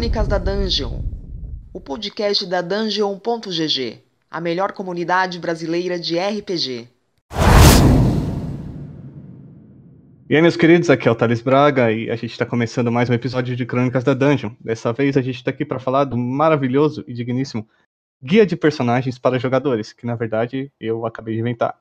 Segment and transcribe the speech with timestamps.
[0.00, 1.02] Crônicas da Dungeon,
[1.74, 6.88] o podcast da Dungeon.gg, a melhor comunidade brasileira de RPG.
[10.26, 13.10] E aí, meus queridos, aqui é o Thales Braga e a gente está começando mais
[13.10, 14.52] um episódio de Crônicas da Dungeon.
[14.58, 17.68] Dessa vez a gente está aqui para falar do maravilhoso e digníssimo
[18.24, 21.76] Guia de Personagens para Jogadores, que na verdade eu acabei de inventar.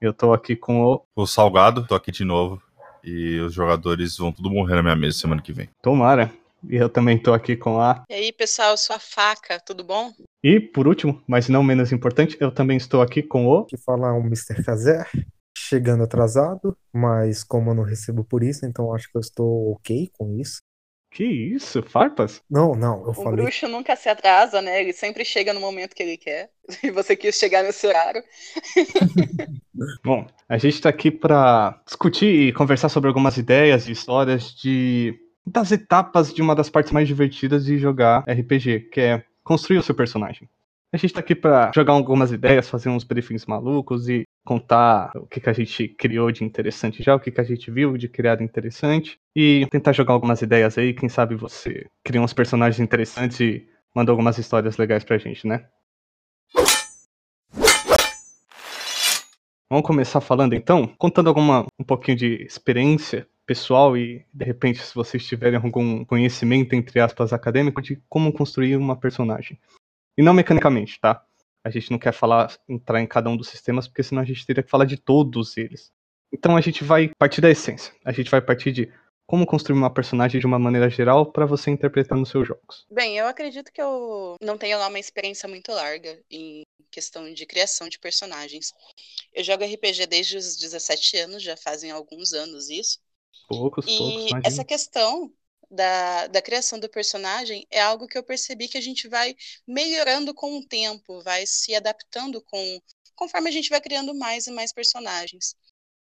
[0.00, 1.02] Eu tô aqui com o.
[1.14, 2.62] O Salgado, tô aqui de novo.
[3.04, 5.68] E os jogadores vão tudo morrer na minha mesa semana que vem.
[5.82, 6.32] Tomara.
[6.68, 8.04] E eu também tô aqui com a.
[8.08, 10.12] E aí, pessoal, eu sou a Faca, tudo bom?
[10.42, 13.64] E, por último, mas não menos importante, eu também estou aqui com o.
[13.64, 14.62] Que fala o Mr.
[14.64, 15.06] Kazer,
[15.56, 20.10] chegando atrasado, mas como eu não recebo por isso, então acho que eu estou ok
[20.16, 20.58] com isso.
[21.10, 21.82] Que isso?
[21.82, 22.42] Farpas?
[22.50, 23.42] Não, não, eu O falei.
[23.42, 24.82] bruxo nunca se atrasa, né?
[24.82, 26.50] Ele sempre chega no momento que ele quer.
[26.84, 28.22] E você quis chegar nesse horário.
[30.04, 35.18] Bom, a gente tá aqui para discutir e conversar sobre algumas ideias e histórias de
[35.48, 39.82] das etapas de uma das partes mais divertidas de jogar RPG, que é construir o
[39.82, 40.48] seu personagem.
[40.92, 45.26] A gente tá aqui para jogar algumas ideias, fazer uns briefings malucos e contar o
[45.26, 48.08] que, que a gente criou de interessante já, o que, que a gente viu de
[48.08, 50.94] criado interessante e tentar jogar algumas ideias aí.
[50.94, 55.66] Quem sabe você cria uns personagens interessantes e manda algumas histórias legais pra gente, né?
[59.70, 64.94] Vamos começar falando então, contando alguma um pouquinho de experiência pessoal e de repente se
[64.94, 69.58] vocês tiverem algum conhecimento entre aspas acadêmico de como construir uma personagem.
[70.18, 71.24] E não mecanicamente, tá?
[71.64, 74.44] A gente não quer falar entrar em cada um dos sistemas porque senão a gente
[74.44, 75.90] teria que falar de todos eles.
[76.30, 77.94] Então a gente vai partir da essência.
[78.04, 78.92] A gente vai partir de
[79.26, 82.86] como construir uma personagem de uma maneira geral para você interpretar nos seus jogos.
[82.90, 87.46] Bem, eu acredito que eu não tenho lá uma experiência muito larga em questão de
[87.46, 88.74] criação de personagens.
[89.32, 92.98] Eu jogo RPG desde os 17 anos, já fazem alguns anos isso.
[93.48, 94.42] Poucos, poucos, E imagina.
[94.46, 95.32] essa questão
[95.70, 100.34] da, da criação do personagem é algo que eu percebi que a gente vai melhorando
[100.34, 102.80] com o tempo, vai se adaptando com
[103.14, 105.56] conforme a gente vai criando mais e mais personagens.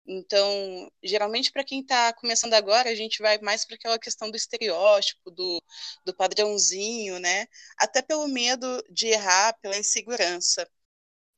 [0.06, 4.36] Então, geralmente para quem está começando agora, a gente vai mais para aquela questão do
[4.36, 5.62] estereótipo, do,
[6.04, 7.46] do padrãozinho, né?
[7.78, 10.68] Até pelo medo de errar, pela insegurança.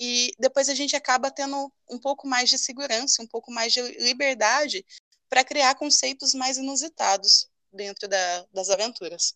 [0.01, 3.81] E depois a gente acaba tendo um pouco mais de segurança, um pouco mais de
[3.99, 4.85] liberdade
[5.33, 9.35] para criar conceitos mais inusitados dentro da, das aventuras.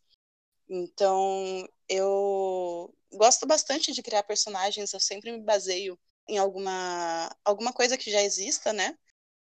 [0.69, 5.99] Então, eu gosto bastante de criar personagens, eu sempre me baseio
[6.29, 8.95] em alguma, alguma coisa que já exista, né?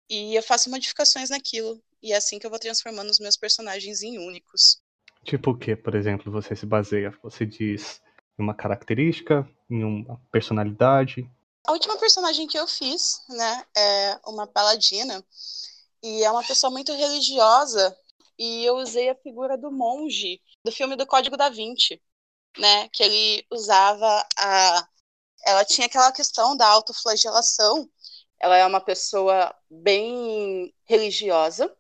[0.09, 1.81] E eu faço modificações naquilo.
[2.03, 4.83] E é assim que eu vou transformando os meus personagens em únicos.
[5.25, 7.17] Tipo o que, por exemplo, você se baseia?
[7.23, 8.03] Você diz
[8.37, 11.31] em uma característica, em uma personalidade.
[11.65, 15.25] A última personagem que eu fiz, né, é uma paladina.
[16.03, 17.97] E é uma pessoa muito religiosa.
[18.39, 22.01] E eu usei a figura do monge do filme do Código da Vinci,
[22.59, 22.89] né?
[22.91, 24.89] Que ele usava a.
[25.47, 27.89] Ela tinha aquela questão da autoflagelação.
[28.41, 31.75] Ela é uma pessoa bem religiosa.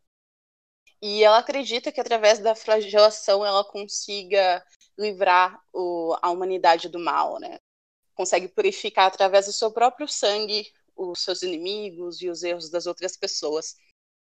[1.03, 4.63] E ela acredita que através da flagelação ela consiga
[4.99, 7.59] livrar o, a humanidade do mal, né?
[8.15, 13.17] Consegue purificar através do seu próprio sangue os seus inimigos e os erros das outras
[13.17, 13.77] pessoas.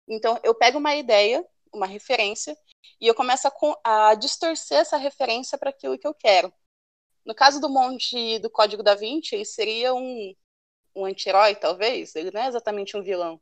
[0.07, 2.57] Então, eu pego uma ideia, uma referência,
[2.99, 6.53] e eu começo a, a distorcer essa referência para aquilo que eu quero.
[7.25, 10.35] No caso do monte do Código da Vinci, ele seria um,
[10.95, 12.15] um anti-herói, talvez.
[12.15, 13.41] Ele não é exatamente um vilão.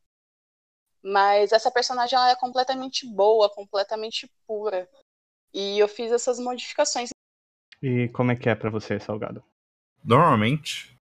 [1.03, 4.87] Mas essa personagem ela é completamente boa, completamente pura.
[5.53, 7.09] E eu fiz essas modificações.
[7.81, 9.43] E como é que é pra você, Salgado?
[10.03, 10.95] Normalmente,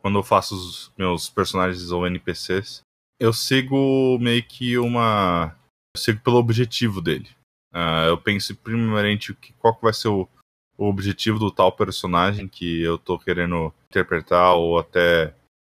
[0.00, 2.82] quando eu faço os meus personagens ou NPCs,
[3.20, 5.54] eu sigo meio que uma.
[5.94, 7.28] Eu sigo pelo objetivo dele.
[7.72, 10.28] Ah, eu penso primeiramente que- qual que vai ser o,
[10.76, 15.34] o objetivo do tal personagem que eu tô querendo interpretar ou até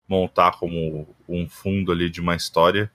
[0.07, 2.91] montar como um fundo ali de uma história.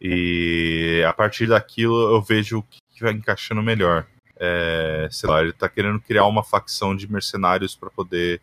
[0.00, 4.06] E a partir daquilo eu vejo o que que vai encaixando melhor.
[4.36, 8.40] É, sei lá, ele tá querendo criar uma facção de mercenários para poder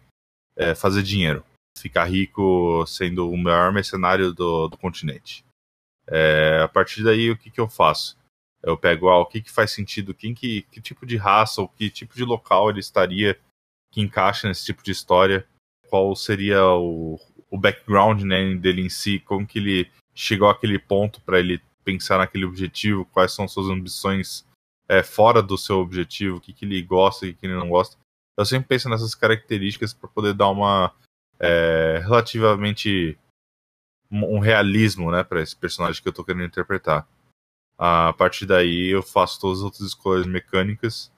[0.56, 1.44] é, fazer dinheiro.
[1.82, 5.46] Ficar rico sendo o maior mercenário do, do continente.
[6.08, 8.18] É, a partir daí, o que, que eu faço?
[8.62, 11.68] Eu pego ah, o que, que faz sentido, quem que, que tipo de raça ou
[11.70, 13.40] que tipo de local ele estaria
[13.92, 15.48] que encaixa nesse tipo de história,
[15.90, 21.22] qual seria o, o background né, dele em si, como que ele chegou àquele ponto
[21.22, 24.46] para ele pensar naquele objetivo, quais são suas ambições
[24.88, 27.70] é, fora do seu objetivo, o que, que ele gosta e o que ele não
[27.70, 27.98] gosta.
[28.38, 30.94] Eu sempre penso nessas características para poder dar uma
[31.40, 33.18] é, relativamente
[34.12, 37.08] um realismo, né, para esse personagem que eu tô querendo interpretar.
[37.78, 41.12] A partir daí eu faço todas as outras escolhas mecânicas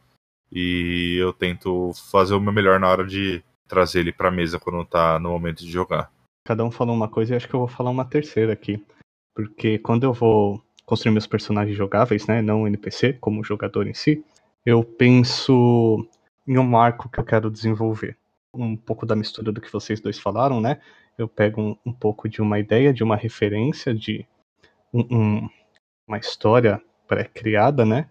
[0.51, 4.85] e eu tento fazer o meu melhor na hora de trazer ele pra mesa quando
[4.85, 6.11] tá no momento de jogar.
[6.45, 8.83] Cada um falou uma coisa e acho que eu vou falar uma terceira aqui.
[9.33, 14.23] Porque quando eu vou construir meus personagens jogáveis, né, não NPC, como jogador em si,
[14.65, 16.05] eu penso
[16.45, 18.17] em um arco que eu quero desenvolver.
[18.53, 20.81] Um pouco da mistura do que vocês dois falaram, né?
[21.17, 24.25] Eu pego um, um pouco de uma ideia, de uma referência, de
[24.93, 25.49] um, um,
[26.07, 28.09] uma história pré-criada, né?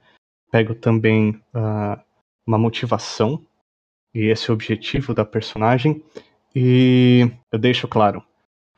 [0.50, 2.00] Pego também uh,
[2.46, 3.44] uma motivação
[4.14, 6.02] e esse objetivo da personagem
[6.54, 8.24] e eu deixo claro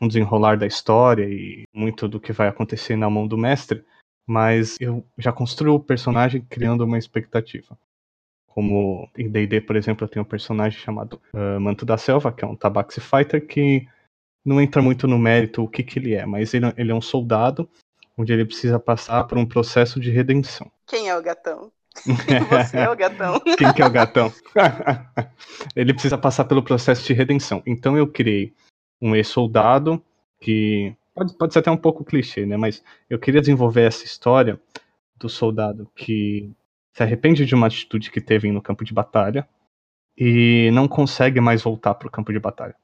[0.01, 3.85] um desenrolar da história e muito do que vai acontecer na mão do mestre,
[4.27, 7.79] mas eu já construo o personagem criando uma expectativa.
[8.55, 12.45] Como em D&D, por exemplo, eu tenho um personagem chamado uh, Manto da Selva, que
[12.45, 13.87] é um Tabaxi Fighter, que
[14.45, 17.01] não entra muito no mérito o que, que ele é, mas ele, ele é um
[17.01, 17.69] soldado
[18.17, 20.71] onde ele precisa passar por um processo de redenção.
[20.87, 21.73] Quem é o gatão?
[22.51, 23.41] Você é o gatão.
[23.57, 24.33] Quem que é o gatão?
[25.75, 27.63] ele precisa passar pelo processo de redenção.
[27.67, 28.53] Então eu criei
[29.01, 30.03] um ex-soldado
[30.41, 32.57] que pode, pode ser até um pouco clichê, né?
[32.57, 34.61] Mas eu queria desenvolver essa história
[35.17, 36.51] do soldado que
[36.95, 39.49] se arrepende de uma atitude que teve no campo de batalha
[40.17, 42.75] e não consegue mais voltar para o campo de batalha.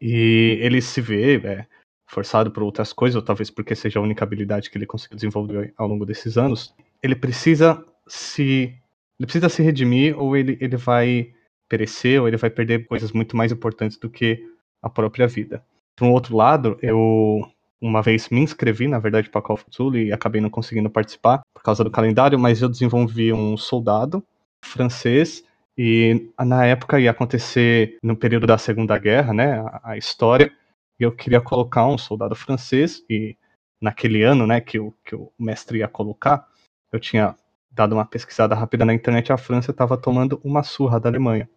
[0.00, 1.66] E ele se vê é,
[2.08, 5.74] forçado por outras coisas, ou talvez porque seja a única habilidade que ele conseguiu desenvolver
[5.76, 6.74] ao longo desses anos.
[7.02, 8.74] Ele precisa se
[9.18, 11.34] ele precisa se redimir ou ele, ele vai
[11.68, 14.42] perecer ou ele vai perder coisas muito mais importantes do que
[14.80, 15.64] a própria vida.
[15.96, 17.42] Por um outro lado, eu
[17.80, 21.40] uma vez me inscrevi, na verdade, para Call of Duty e acabei não conseguindo participar
[21.54, 24.24] por causa do calendário, mas eu desenvolvi um soldado
[24.64, 25.44] francês
[25.76, 30.52] e na época ia acontecer no período da Segunda Guerra, né, a, a história,
[30.98, 33.36] e eu queria colocar um soldado francês e
[33.80, 36.48] naquele ano, né, que o, que o mestre ia colocar,
[36.92, 37.36] eu tinha
[37.70, 41.48] dado uma pesquisada rápida na internet, a França estava tomando uma surra da Alemanha.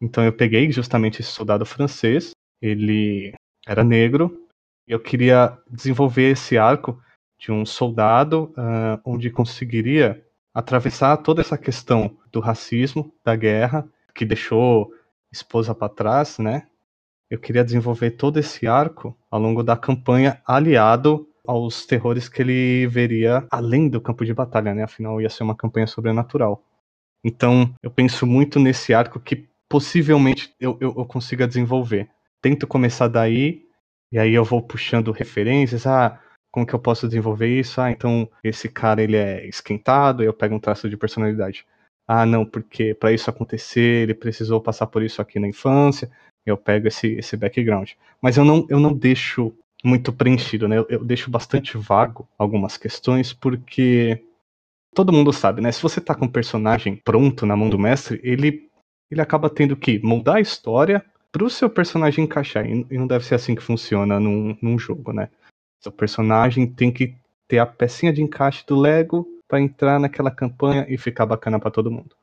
[0.00, 2.30] Então eu peguei justamente esse soldado francês,
[2.62, 3.34] ele
[3.66, 4.45] era negro,
[4.86, 7.00] eu queria desenvolver esse arco
[7.38, 10.24] de um soldado uh, onde conseguiria
[10.54, 14.90] atravessar toda essa questão do racismo, da guerra, que deixou
[15.30, 16.66] esposa para trás, né?
[17.28, 22.86] Eu queria desenvolver todo esse arco ao longo da campanha, aliado aos terrores que ele
[22.86, 24.84] veria além do campo de batalha, né?
[24.84, 26.64] Afinal, ia ser uma campanha sobrenatural.
[27.22, 32.08] Então, eu penso muito nesse arco que possivelmente eu, eu, eu consiga desenvolver.
[32.40, 33.65] Tento começar daí,
[34.12, 35.86] e aí eu vou puxando referências.
[35.86, 36.20] Ah,
[36.50, 37.80] como que eu posso desenvolver isso?
[37.80, 41.66] Ah, então esse cara ele é esquentado, eu pego um traço de personalidade.
[42.08, 46.10] Ah, não, porque para isso acontecer, ele precisou passar por isso aqui na infância.
[46.44, 47.90] Eu pego esse, esse background.
[48.22, 49.52] Mas eu não, eu não deixo
[49.84, 50.78] muito preenchido, né?
[50.78, 54.22] Eu, eu deixo bastante vago algumas questões, porque
[54.94, 55.70] todo mundo sabe, né?
[55.72, 58.68] Se você tá com um personagem pronto na mão do mestre, ele,
[59.10, 61.04] ele acaba tendo que moldar a história
[61.36, 62.64] para o seu personagem encaixar.
[62.66, 65.28] E não deve ser assim que funciona num, num jogo, né?
[65.82, 67.14] Seu personagem tem que
[67.46, 71.70] ter a pecinha de encaixe do Lego para entrar naquela campanha e ficar bacana para
[71.70, 72.16] todo mundo.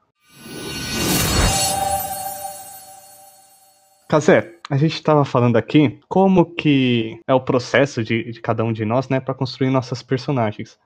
[4.09, 8.73] Kazé, a gente estava falando aqui como que é o processo de, de cada um
[8.73, 10.79] de nós, né, para construir nossas personagens.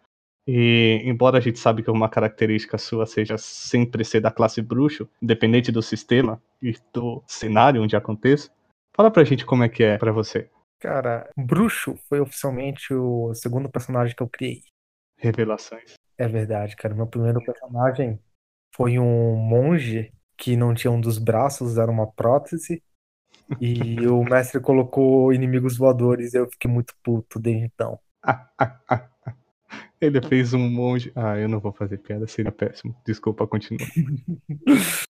[0.48, 5.10] E embora a gente sabe que uma característica sua seja sempre ser da classe bruxo,
[5.22, 8.50] independente do sistema e do cenário onde aconteça,
[8.96, 10.50] fala pra gente como é que é para você.
[10.80, 14.62] Cara, bruxo foi oficialmente o segundo personagem que eu criei.
[15.18, 15.96] Revelações.
[16.18, 16.96] É verdade, cara.
[16.96, 18.18] Meu primeiro personagem
[18.74, 22.82] foi um monge que não tinha um dos braços, era uma prótese.
[23.60, 28.00] E o mestre colocou inimigos voadores e eu fiquei muito puto desde então.
[30.00, 31.12] Ele fez um monge.
[31.16, 32.96] Ah, eu não vou fazer piada, seria péssimo.
[33.06, 33.86] Desculpa, continua.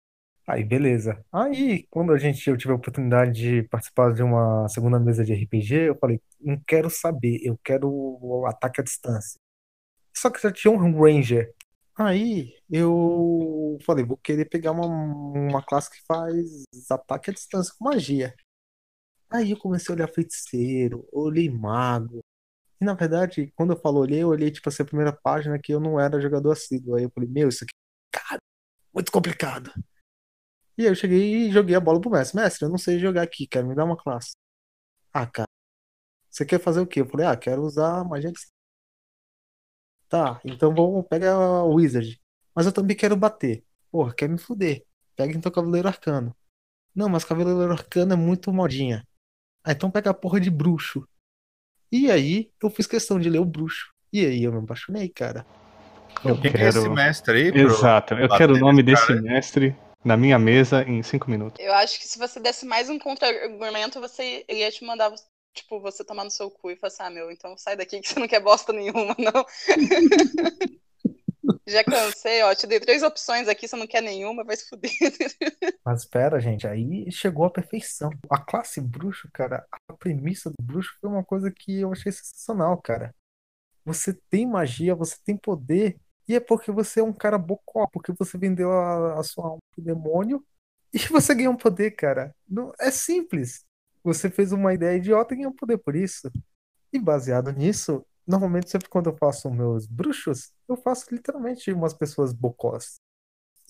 [0.47, 1.23] Aí, beleza.
[1.31, 5.33] Aí, quando a gente, eu tive a oportunidade de participar de uma segunda mesa de
[5.33, 9.39] RPG, eu falei, não quero saber, eu quero o ataque à distância.
[10.13, 11.53] Só que já tinha um Ranger.
[11.97, 17.85] Aí eu falei, vou querer pegar uma, uma classe que faz ataque à distância com
[17.85, 18.33] magia.
[19.29, 22.19] Aí eu comecei a olhar feiticeiro, olhei mago.
[22.81, 25.71] E na verdade, quando eu falo olhei, eu olhei tipo assim, a primeira página que
[25.71, 26.95] eu não era jogador assíduo.
[26.95, 27.73] Aí eu falei, meu, isso aqui,
[28.11, 28.39] cara,
[28.93, 29.71] muito complicado.
[30.77, 32.41] E aí eu cheguei e joguei a bola pro mestre.
[32.41, 34.31] Mestre, eu não sei jogar aqui, quero me dar uma classe.
[35.13, 35.47] Ah, cara,
[36.29, 37.01] você quer fazer o quê?
[37.01, 38.39] Eu falei, ah, quero usar magia de
[40.09, 42.21] Tá, então vamos pegar o Wizard.
[42.53, 43.63] Mas eu também quero bater.
[43.89, 44.85] Porra, quer me fuder.
[45.15, 46.35] Pega então Cavaleiro Arcano.
[46.95, 49.07] Não, mas Cavaleiro Arcano é muito modinha.
[49.63, 51.07] Ah, então pega a porra de bruxo.
[51.91, 53.91] E aí eu fiz questão de ler o bruxo.
[54.13, 55.45] E aí eu me apaixonei, cara.
[56.23, 56.65] Eu Quem quero...
[56.65, 57.51] é esse mestre aí?
[57.51, 59.21] pro- Exato, eu quero o nome desse cara?
[59.21, 61.63] mestre na minha mesa em cinco minutos.
[61.63, 65.11] Eu acho que se você desse mais um contra-argumento, você ele ia te mandar,
[65.53, 68.07] tipo, você tomar no seu cu e falar assim, ah, meu, então sai daqui que
[68.07, 69.45] você não quer bosta nenhuma, não.
[71.67, 74.91] Já cansei, ó, te dei três opções aqui, você não quer nenhuma, vai se fuder.
[75.83, 78.11] Mas espera, gente, aí chegou a perfeição.
[78.29, 82.79] A classe bruxo, cara, a premissa do bruxo foi uma coisa que eu achei sensacional,
[82.81, 83.13] cara.
[83.83, 88.13] Você tem magia, você tem poder, e é porque você é um cara bocó, porque
[88.17, 90.45] você vendeu a, a sua alma pro demônio
[90.93, 92.35] e você ganhou um poder, cara.
[92.47, 93.65] Não, é simples.
[94.03, 96.31] Você fez uma ideia idiota e ganhou um poder por isso.
[96.93, 102.31] E baseado nisso, normalmente sempre quando eu faço meus bruxos, eu faço literalmente umas pessoas
[102.31, 102.99] bocós.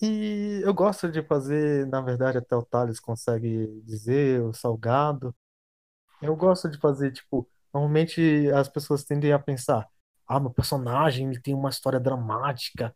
[0.00, 5.34] E eu gosto de fazer, na verdade, até o Thales consegue dizer, o salgado.
[6.20, 9.88] Eu gosto de fazer, tipo, normalmente as pessoas tendem a pensar,
[10.26, 12.94] ah, meu personagem, ele tem uma história dramática,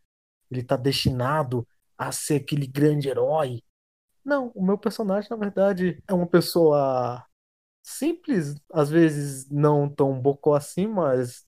[0.50, 1.66] ele tá destinado
[1.99, 3.62] a ser aquele grande herói.
[4.25, 7.25] Não, o meu personagem, na verdade, é uma pessoa
[7.82, 11.46] simples, às vezes não tão bocó assim, mas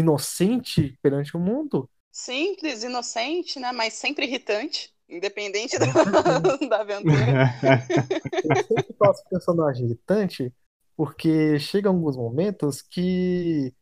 [0.00, 1.88] inocente perante o mundo.
[2.12, 3.70] Simples, inocente, né?
[3.72, 5.86] Mas sempre irritante, independente da,
[6.68, 7.14] da aventura.
[8.44, 10.52] Eu sempre faço personagem irritante
[10.96, 13.72] porque chega alguns momentos que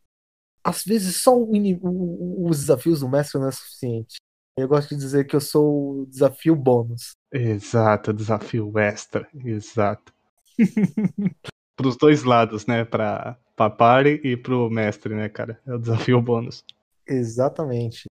[0.63, 1.49] às vezes só o
[1.81, 4.17] o- os desafios do mestre não é suficiente.
[4.57, 7.13] Eu gosto de dizer que eu sou o desafio bônus.
[7.31, 10.13] Exato, desafio extra, exato.
[11.75, 12.83] Pros dois lados, né?
[12.83, 15.61] Pra, pra party e pro mestre, né, cara?
[15.67, 16.63] É o desafio bônus.
[17.05, 18.05] Exatamente.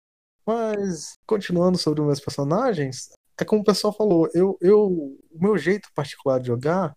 [0.47, 5.59] Mas, continuando sobre os meus personagens, é como o pessoal falou, eu, eu, o meu
[5.59, 6.97] jeito particular de jogar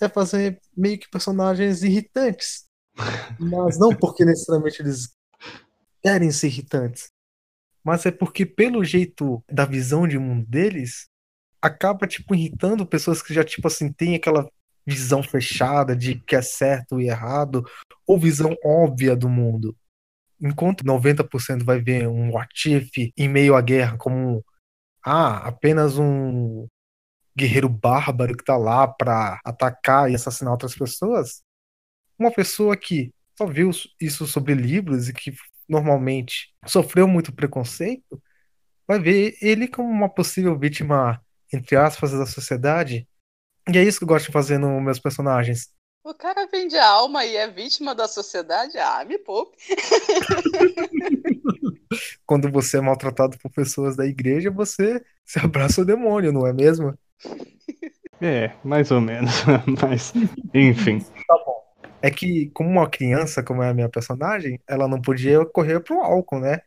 [0.00, 2.64] é fazer meio que personagens irritantes.
[3.38, 5.14] Mas não porque necessariamente eles
[6.02, 7.12] querem ser irritantes.
[7.84, 11.06] Mas é porque, pelo jeito da visão de mundo deles,
[11.62, 14.50] acaba, tipo, irritando pessoas que já, tipo assim, têm aquela
[14.86, 17.64] visão fechada de que é certo e errado,
[18.06, 19.76] ou visão óbvia do mundo.
[20.40, 24.44] Enquanto 90% vai ver um what em meio à guerra como
[25.04, 26.66] ah, apenas um
[27.36, 31.42] guerreiro bárbaro que tá lá pra atacar e assassinar outras pessoas,
[32.18, 35.34] uma pessoa que só viu isso sobre livros e que
[35.68, 38.22] normalmente sofreu muito preconceito,
[38.86, 41.20] vai ver ele como uma possível vítima,
[41.52, 43.08] entre aspas, da sociedade.
[43.72, 45.70] E é isso que eu gosto de fazer nos meus personagens.
[46.04, 48.76] O cara vende a alma e é vítima da sociedade?
[48.76, 49.56] Ah, me poupe.
[52.26, 56.52] Quando você é maltratado por pessoas da igreja, você se abraça o demônio, não é
[56.52, 56.94] mesmo?
[58.20, 59.32] É, mais ou menos.
[59.80, 60.12] Mas,
[60.52, 60.98] enfim.
[62.02, 66.02] É que, como uma criança, como é a minha personagem, ela não podia correr pro
[66.02, 66.60] álcool, né?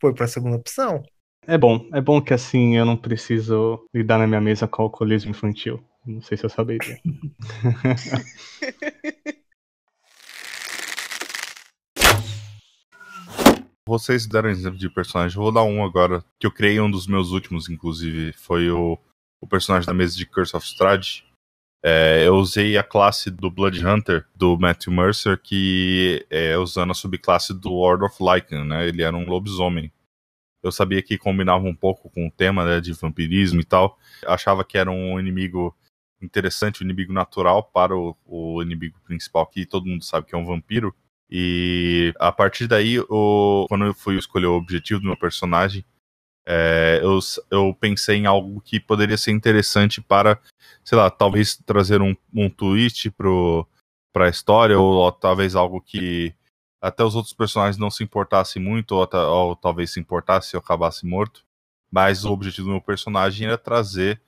[0.00, 1.02] Foi pra segunda opção.
[1.44, 5.30] É bom, é bom que assim eu não preciso lidar na minha mesa com alcoolismo
[5.30, 5.82] infantil.
[6.06, 7.00] Não sei se eu saberia.
[13.86, 15.36] Vocês deram exemplo de personagem.
[15.36, 18.32] Eu vou dar um agora, que eu criei um dos meus últimos, inclusive.
[18.34, 18.96] Foi o,
[19.40, 21.24] o personagem da mesa de Curse of Strahd.
[21.82, 26.94] É, eu usei a classe do Blood Hunter, do Matthew Mercer, que é usando a
[26.94, 28.86] subclasse do Lord of Lycan, né?
[28.86, 29.92] Ele era um lobisomem.
[30.62, 33.98] Eu sabia que combinava um pouco com o tema né, de vampirismo e tal.
[34.26, 35.74] Achava que era um inimigo
[36.20, 40.38] interessante, um inimigo natural para o, o inimigo principal, que todo mundo sabe que é
[40.38, 40.94] um vampiro.
[41.30, 45.84] E a partir daí, o, quando eu fui escolher o objetivo do meu personagem,
[46.46, 47.18] é, eu,
[47.50, 50.40] eu pensei em algo que poderia ser interessante para,
[50.82, 53.10] sei lá, talvez trazer um, um twist
[54.12, 56.34] para a história, ou, ou talvez algo que
[56.80, 60.60] até os outros personagens não se importassem muito, ou, ou talvez se importasse e eu
[60.60, 61.44] acabasse morto.
[61.90, 64.20] Mas o objetivo do meu personagem era trazer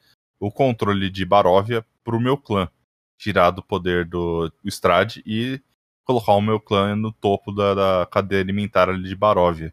[0.43, 2.69] o controle de Baróvia para o meu clã,
[3.17, 5.63] tirar do poder do Strade e
[6.05, 9.73] colocar o meu clã no topo da, da cadeia alimentar ali de Baróvia.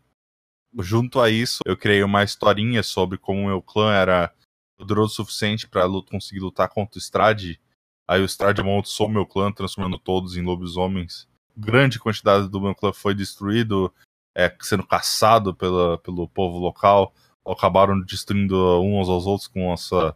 [0.77, 4.31] Junto a isso, eu criei uma historinha sobre como o meu clã era
[4.77, 7.59] poderoso o suficiente para conseguir lutar contra o Strade.
[8.07, 8.27] Aí o
[8.61, 11.27] amaldiçoou o meu clã, transformando todos em lobisomens.
[11.57, 13.91] Grande quantidade do meu clã foi destruído,
[14.37, 17.11] é, sendo caçado pela, pelo povo local.
[17.43, 20.15] Acabaram destruindo uns aos outros com essa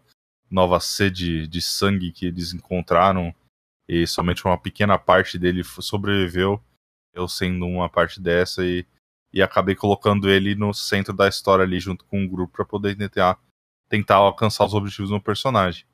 [0.53, 3.33] nova sede de sangue que eles encontraram.
[3.89, 6.61] E somente uma pequena parte dele sobreviveu,
[7.13, 8.85] eu sendo uma parte dessa, e,
[9.33, 12.95] e acabei colocando ele no centro da história ali, junto com um grupo, para poder
[12.95, 13.37] tentar,
[13.89, 15.85] tentar alcançar os objetivos do personagem.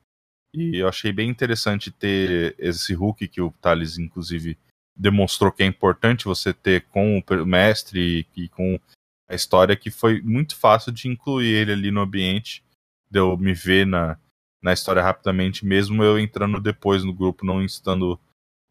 [0.54, 4.58] E eu achei bem interessante ter esse hook que o Thales, inclusive,
[4.96, 8.80] demonstrou que é importante você ter com o mestre e com
[9.28, 12.64] a história que foi muito fácil de incluir ele ali no ambiente,
[13.10, 14.18] de eu me ver na,
[14.62, 18.20] na história rapidamente, mesmo eu entrando depois no grupo, não estando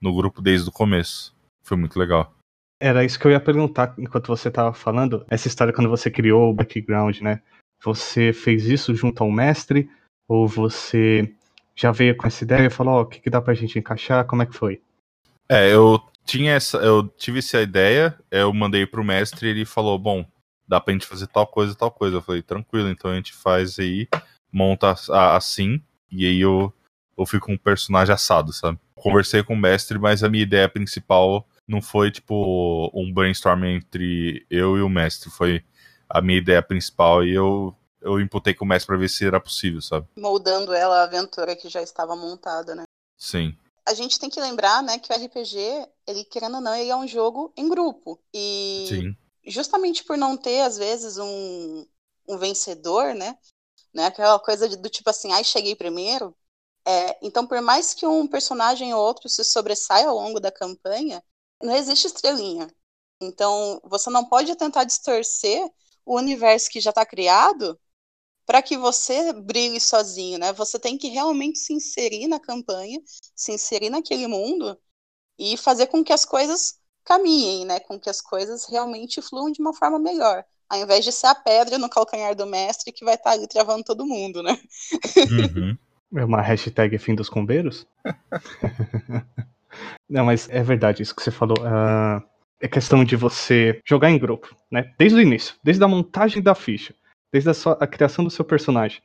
[0.00, 1.34] no grupo desde o começo.
[1.62, 2.32] Foi muito legal.
[2.80, 5.24] Era isso que eu ia perguntar enquanto você estava falando.
[5.28, 7.42] Essa história, quando você criou o background, né?
[7.82, 9.90] Você fez isso junto ao mestre?
[10.28, 11.32] Ou você
[11.74, 13.78] já veio com essa ideia e falou: Ó, oh, o que, que dá pra gente
[13.78, 14.26] encaixar?
[14.26, 14.80] Como é que foi?
[15.48, 16.78] É, eu tinha essa.
[16.78, 20.24] Eu tive essa ideia, eu mandei pro mestre e ele falou: Bom,
[20.66, 22.16] dá pra gente fazer tal coisa, tal coisa.
[22.16, 24.08] Eu falei: Tranquilo, então a gente faz aí,
[24.52, 24.94] monta
[25.36, 26.72] assim, e aí eu,
[27.16, 28.78] eu fico com um personagem assado, sabe?
[28.94, 34.46] Conversei com o mestre, mas a minha ideia principal não foi tipo um brainstorm entre
[34.50, 35.62] eu e o mestre, foi
[36.08, 39.40] a minha ideia principal e eu eu imputei com o mestre para ver se era
[39.40, 40.06] possível, sabe?
[40.16, 42.84] Moldando ela a aventura que já estava montada, né?
[43.16, 43.56] Sim.
[43.86, 46.96] A gente tem que lembrar, né, que o RPG, ele querendo ou não, ele é
[46.96, 48.20] um jogo em grupo.
[48.32, 49.16] E Sim.
[49.46, 51.86] justamente por não ter às vezes um,
[52.28, 53.36] um vencedor, né?
[53.98, 56.32] Né, aquela coisa de, do tipo assim, ai, cheguei primeiro.
[56.86, 61.22] É, então, por mais que um personagem ou outro se sobressaia ao longo da campanha,
[61.62, 62.68] não existe estrelinha.
[63.20, 65.68] Então, você não pode tentar distorcer
[66.06, 67.80] o universo que já está criado
[68.46, 70.52] para que você brilhe sozinho, né?
[70.54, 73.00] Você tem que realmente se inserir na campanha,
[73.34, 74.78] se inserir naquele mundo
[75.38, 77.80] e fazer com que as coisas caminhem, né?
[77.80, 81.34] Com que as coisas realmente fluam de uma forma melhor, ao invés de ser a
[81.34, 84.58] pedra no calcanhar do mestre que vai estar tá ali travando todo mundo, né?
[85.30, 85.76] Uhum.
[86.16, 87.86] É uma hashtag fim dos combeiros?
[90.08, 91.58] Não, mas é verdade isso que você falou.
[91.58, 92.24] Uh,
[92.60, 94.94] é questão de você jogar em grupo, né?
[94.98, 96.94] Desde o início, desde a montagem da ficha,
[97.30, 99.02] desde a, sua, a criação do seu personagem.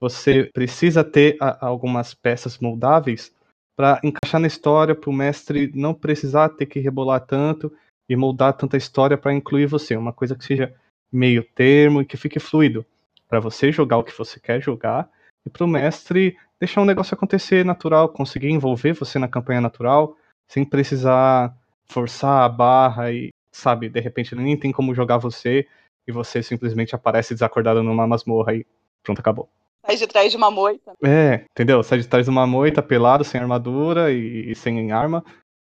[0.00, 3.34] Você precisa ter a, algumas peças moldáveis
[3.76, 7.72] para encaixar na história, para o mestre não precisar ter que rebolar tanto
[8.08, 9.96] e moldar tanta história para incluir você.
[9.96, 10.72] Uma coisa que seja
[11.14, 12.84] meio termo e que fique fluido.
[13.28, 15.08] Para você jogar o que você quer jogar
[15.46, 20.16] e para o mestre deixar um negócio acontecer natural, conseguir envolver você na campanha natural,
[20.48, 21.54] sem precisar
[21.86, 25.66] forçar a barra e, sabe, de repente nem tem como jogar você
[26.06, 28.66] e você simplesmente aparece desacordado numa masmorra e
[29.02, 29.48] pronto, acabou.
[29.86, 30.92] Sai de trás de uma moita.
[31.04, 31.82] É, entendeu?
[31.82, 35.22] Sai de trás de uma moita, pelado, sem armadura e, e sem arma.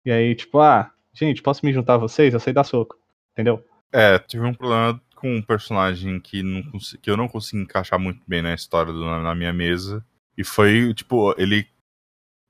[0.06, 2.34] E aí, tipo, ah, gente, posso me juntar a vocês?
[2.34, 2.98] Eu sei dar soco.
[3.32, 3.64] Entendeu?
[3.94, 6.64] É, tive um problema com um personagem que, não,
[7.00, 10.04] que eu não consegui encaixar muito bem na história do, na minha mesa.
[10.36, 11.68] E foi, tipo, ele.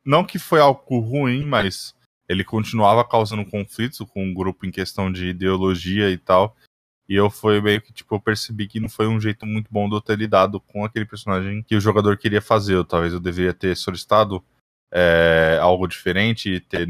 [0.05, 1.93] Não que foi algo ruim, mas
[2.27, 6.55] ele continuava causando conflitos com o grupo em questão de ideologia e tal.
[7.09, 9.89] E eu foi meio que, tipo, eu percebi que não foi um jeito muito bom
[9.89, 12.75] de eu ter lidado com aquele personagem que o jogador queria fazer.
[12.75, 14.41] Eu, talvez eu deveria ter solicitado
[14.89, 16.87] é, algo diferente e ter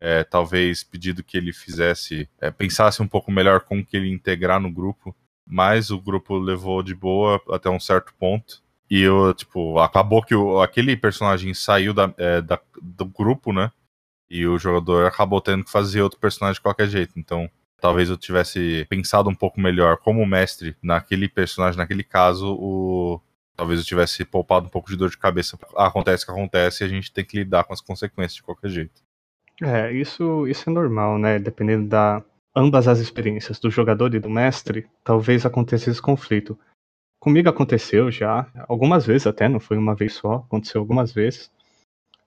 [0.00, 4.60] é, talvez pedido que ele fizesse, é, pensasse um pouco melhor como que ele integrar
[4.60, 5.14] no grupo.
[5.46, 8.62] Mas o grupo levou de boa até um certo ponto.
[8.90, 13.70] E eu, tipo, acabou que o, aquele personagem saiu da, é, da, do grupo, né?
[14.30, 17.18] E o jogador acabou tendo que fazer outro personagem de qualquer jeito.
[17.18, 23.20] Então, talvez eu tivesse pensado um pouco melhor como mestre naquele personagem, naquele caso, o
[23.56, 25.58] talvez eu tivesse poupado um pouco de dor de cabeça.
[25.76, 28.70] Acontece o que acontece e a gente tem que lidar com as consequências de qualquer
[28.70, 29.02] jeito.
[29.62, 31.38] É, isso, isso é normal, né?
[31.38, 32.22] Dependendo da
[32.54, 36.58] ambas as experiências do jogador e do mestre, talvez aconteça esse conflito.
[37.18, 41.50] Comigo aconteceu já, algumas vezes até, não foi uma vez só, aconteceu algumas vezes.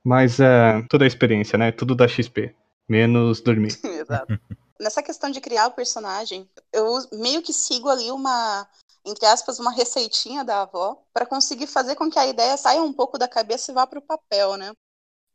[0.03, 1.71] Mas é toda a experiência, né?
[1.71, 2.55] Tudo da XP,
[2.89, 3.77] menos dormir.
[3.83, 4.39] Exato.
[4.79, 8.67] Nessa questão de criar o personagem, eu meio que sigo ali uma,
[9.05, 12.93] entre aspas, uma receitinha da avó para conseguir fazer com que a ideia saia um
[12.93, 14.71] pouco da cabeça e vá para o papel, né?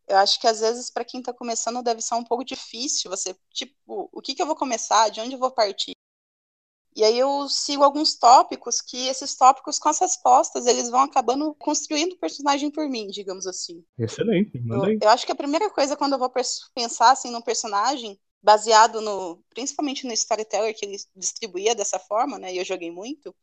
[0.09, 3.35] Eu acho que às vezes para quem está começando deve ser um pouco difícil você,
[3.51, 5.93] tipo, o que, que eu vou começar, de onde eu vou partir.
[6.95, 11.55] E aí eu sigo alguns tópicos que esses tópicos com as respostas, eles vão acabando
[11.55, 13.83] construindo o personagem por mim, digamos assim.
[13.99, 16.31] Excelente, eu, eu, acho que a primeira coisa quando eu vou
[16.75, 22.53] pensar assim num personagem, baseado no, principalmente no storyteller que ele distribuía dessa forma, né,
[22.53, 23.35] e eu joguei muito,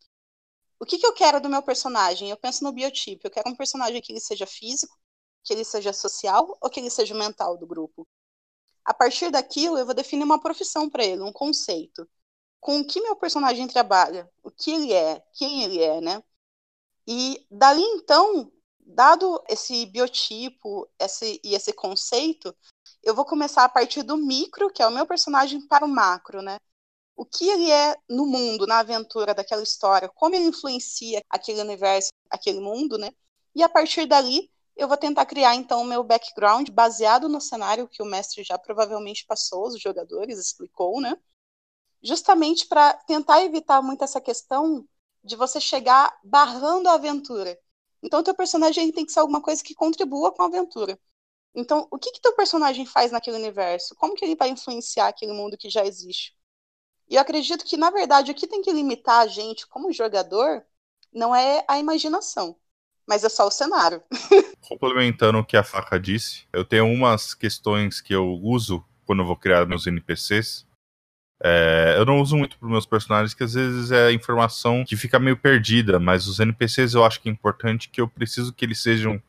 [0.79, 2.29] o que, que eu quero do meu personagem?
[2.29, 4.95] Eu penso no biotipo, eu quero um personagem que ele seja físico,
[5.43, 8.07] que ele seja social ou que ele seja mental do grupo.
[8.83, 12.07] A partir daquilo, eu vou definir uma profissão para ele, um conceito
[12.59, 16.23] com o que meu personagem trabalha, o que ele é, quem ele é, né?
[17.07, 22.55] E dali então, dado esse biotipo esse, e esse conceito,
[23.01, 26.41] eu vou começar a partir do micro, que é o meu personagem, para o macro,
[26.41, 26.57] né?
[27.15, 32.09] O que ele é no mundo, na aventura daquela história, como ele influencia aquele universo,
[32.29, 33.11] aquele mundo, né?
[33.55, 37.87] E a partir dali, eu vou tentar criar então o meu background baseado no cenário
[37.87, 41.15] que o mestre já provavelmente passou, os jogadores explicou, né?
[42.01, 44.87] justamente para tentar evitar muito essa questão
[45.23, 47.59] de você chegar barrando a aventura.
[48.01, 50.99] Então, teu personagem tem que ser alguma coisa que contribua com a aventura.
[51.53, 53.95] Então, o que que teu personagem faz naquele universo?
[53.95, 56.35] Como que ele vai influenciar aquele mundo que já existe?
[57.09, 60.65] E eu acredito que, na verdade, o que tem que limitar a gente como jogador
[61.11, 62.55] não é a imaginação,
[63.09, 64.03] mas é só o cenário.
[64.61, 69.25] Complementando o que a Faca disse, eu tenho umas questões que eu uso quando eu
[69.25, 70.63] vou criar meus NPCs.
[71.41, 75.17] É, eu não uso muito para meus personagens, que às vezes é informação que fica
[75.17, 78.79] meio perdida, mas os NPCs eu acho que é importante que eu preciso que eles
[78.79, 79.19] sejam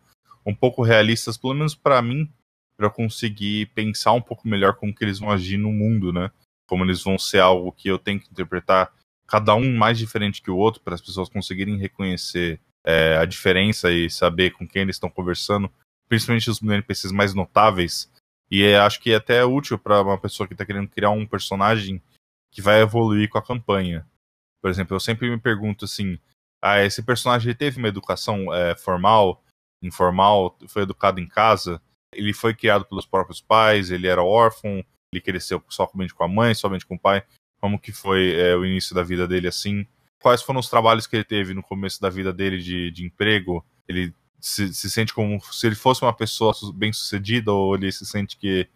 [0.45, 2.31] um pouco realistas, pelo menos para mim,
[2.77, 6.31] para conseguir pensar um pouco melhor como que eles vão agir no mundo, né?
[6.67, 8.93] Como eles vão ser algo que eu tenho que interpretar
[9.27, 13.91] cada um mais diferente que o outro para as pessoas conseguirem reconhecer é, a diferença
[13.91, 15.71] e saber com quem eles estão conversando,
[16.09, 18.11] principalmente os NPCs mais notáveis.
[18.51, 21.27] E é, acho que é até útil para uma pessoa que está querendo criar um
[21.27, 22.03] personagem
[22.53, 24.07] que vai evoluir com a campanha.
[24.61, 26.19] Por exemplo, eu sempre me pergunto assim:
[26.63, 29.43] ah, esse personagem teve uma educação é, formal?
[29.83, 31.81] informal, foi educado em casa.
[32.13, 36.55] Ele foi criado pelos próprios pais, ele era órfão, ele cresceu somente com a mãe,
[36.55, 37.25] somente com o pai.
[37.61, 39.87] Como que foi é, o início da vida dele assim?
[40.21, 43.65] Quais foram os trabalhos que ele teve no começo da vida dele de, de emprego?
[43.89, 48.05] Ele se, se sente como se ele fosse uma pessoa bem sucedida ou ele se
[48.07, 48.69] sente que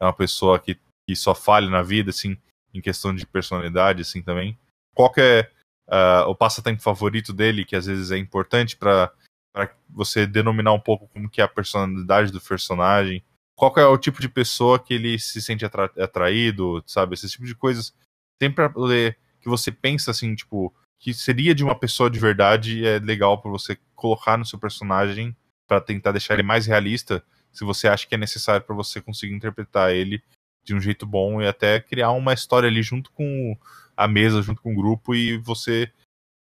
[0.00, 2.36] é uma pessoa que, que só falha na vida, assim,
[2.72, 4.58] em questão de personalidade, assim, também?
[4.94, 5.50] Qual é
[5.88, 9.12] uh, o passatempo favorito dele, que às vezes é importante para
[9.52, 13.22] para você denominar um pouco como que é a personalidade do personagem.
[13.56, 17.14] Qual é o tipo de pessoa que ele se sente atra atraído, sabe?
[17.14, 17.92] Esse tipo de coisas.
[18.40, 22.86] Sempre para poder que você pensa assim, tipo, que seria de uma pessoa de verdade
[22.86, 25.34] é legal para você colocar no seu personagem
[25.66, 29.34] para tentar deixar ele mais realista, se você acha que é necessário para você conseguir
[29.34, 30.22] interpretar ele
[30.62, 33.56] de um jeito bom e até criar uma história ali junto com
[33.96, 35.90] a mesa, junto com o grupo e você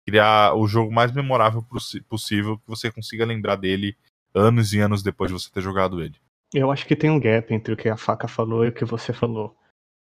[0.06, 1.64] criar o jogo mais memorável
[2.08, 3.96] possível que você consiga lembrar dele
[4.34, 6.16] anos e anos depois de você ter jogado ele.
[6.52, 8.84] Eu acho que tem um gap entre o que a faca falou e o que
[8.84, 9.54] você falou.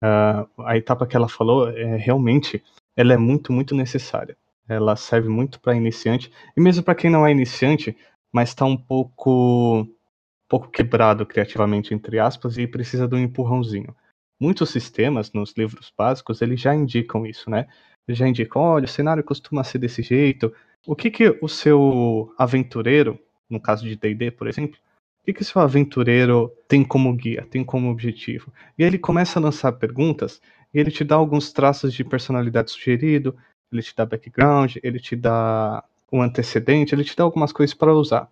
[0.04, 2.64] Uh, a etapa que ela falou é realmente
[2.96, 4.38] ela é muito muito necessária.
[4.68, 7.96] Ela serve muito para iniciante e mesmo para quem não é iniciante,
[8.32, 13.96] mas está um pouco um pouco quebrado criativamente entre aspas e precisa de um empurrãozinho.
[14.40, 17.68] Muitos sistemas nos livros básicos eles já indicam isso, né?
[18.14, 20.54] já indicam, olha, o cenário costuma ser desse jeito.
[20.86, 24.78] O que que o seu aventureiro, no caso de D&D, por exemplo,
[25.22, 28.54] o que que seu aventureiro tem como guia, tem como objetivo?
[28.78, 30.40] E aí ele começa a lançar perguntas
[30.74, 33.36] e ele te dá alguns traços de personalidade sugerido,
[33.72, 37.94] ele te dá background, ele te dá o antecedente, ele te dá algumas coisas para
[37.94, 38.30] usar.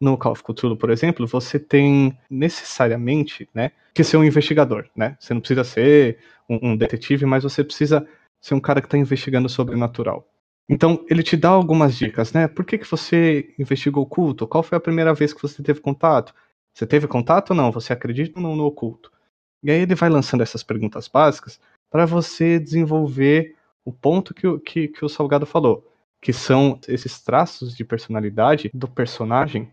[0.00, 5.16] No Call of Cthulhu, por exemplo, você tem necessariamente, né, que ser um investigador, né?
[5.20, 8.06] Você não precisa ser um, um detetive, mas você precisa
[8.40, 10.26] ser um cara que está investigando o sobrenatural.
[10.68, 12.48] Então, ele te dá algumas dicas, né?
[12.48, 14.46] Por que, que você investiga o oculto?
[14.46, 16.34] Qual foi a primeira vez que você teve contato?
[16.74, 17.70] Você teve contato ou não?
[17.70, 19.12] Você acredita ou não no oculto?
[19.62, 24.58] E aí ele vai lançando essas perguntas básicas para você desenvolver o ponto que o,
[24.58, 25.86] que, que o Salgado falou,
[26.20, 29.70] que são esses traços de personalidade do personagem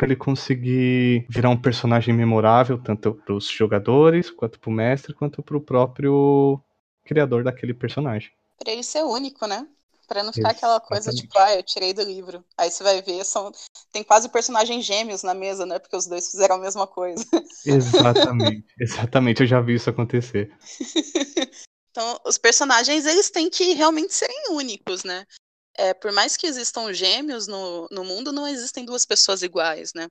[0.00, 5.12] para ele conseguir virar um personagem memorável tanto para os jogadores, quanto para o mestre,
[5.12, 6.58] quanto para o próprio
[7.04, 8.30] criador daquele personagem.
[8.58, 9.66] Pra ele ser único, né?
[10.08, 12.42] Pra não ficar aquela coisa tipo, ah, eu tirei do livro.
[12.56, 13.52] Aí você vai ver, são...
[13.92, 15.78] tem quase personagens gêmeos na mesa, né?
[15.78, 17.24] Porque os dois fizeram a mesma coisa.
[17.64, 20.50] Exatamente, exatamente, eu já vi isso acontecer.
[21.90, 25.26] então, os personagens, eles têm que realmente serem únicos, né?
[25.74, 30.08] É, por mais que existam gêmeos no, no mundo, não existem duas pessoas iguais, né?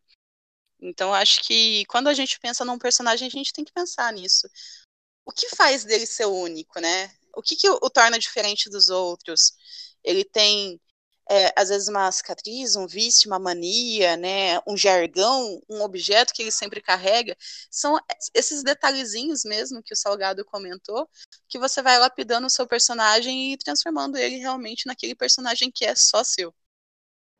[0.82, 4.48] Então, acho que quando a gente pensa num personagem, a gente tem que pensar nisso
[5.30, 7.14] o que faz dele ser único, né?
[7.36, 9.54] O que, que o, o torna diferente dos outros?
[10.04, 10.82] Ele tem,
[11.30, 14.60] é, às vezes, uma cicatriz, um vício, uma mania, né?
[14.66, 17.36] Um jargão, um objeto que ele sempre carrega.
[17.70, 18.00] São
[18.34, 21.08] esses detalhezinhos mesmo que o Salgado comentou,
[21.48, 25.96] que você vai lapidando o seu personagem e transformando ele realmente naquele personagem que é
[25.96, 26.52] só seu.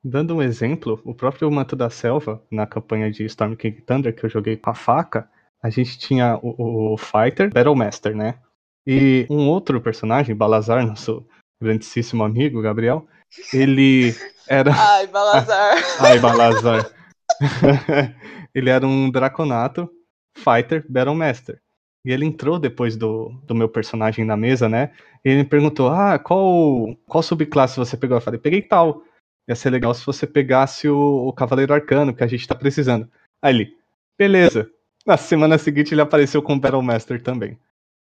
[0.04, 4.24] Dando um exemplo, o próprio Manto da Selva, na campanha de Storm King Thunder, que
[4.24, 5.30] eu joguei com a faca,
[5.62, 8.40] a gente tinha o, o Fighter, Battlemaster, né?
[8.88, 11.28] E um outro personagem, Balazar, nosso
[11.62, 13.06] grandíssimo amigo, Gabriel,
[13.54, 14.16] ele
[14.48, 14.72] era.
[14.76, 15.76] Ai, Balazar!
[16.00, 16.92] Ai, Balazar!
[18.54, 19.90] ele era um Draconato,
[20.36, 21.62] Fighter, Battlemaster.
[22.06, 24.92] E ele entrou depois do, do meu personagem na mesa, né?
[25.24, 28.18] E ele me perguntou: Ah, qual, qual subclasse você pegou?
[28.18, 29.04] Eu falei: Peguei tal.
[29.48, 33.10] Ia ser legal se você pegasse o, o Cavaleiro Arcano, que a gente tá precisando.
[33.42, 33.78] Aí ele:
[34.18, 34.70] Beleza.
[35.06, 37.58] Na semana seguinte ele apareceu com o Battle Master também.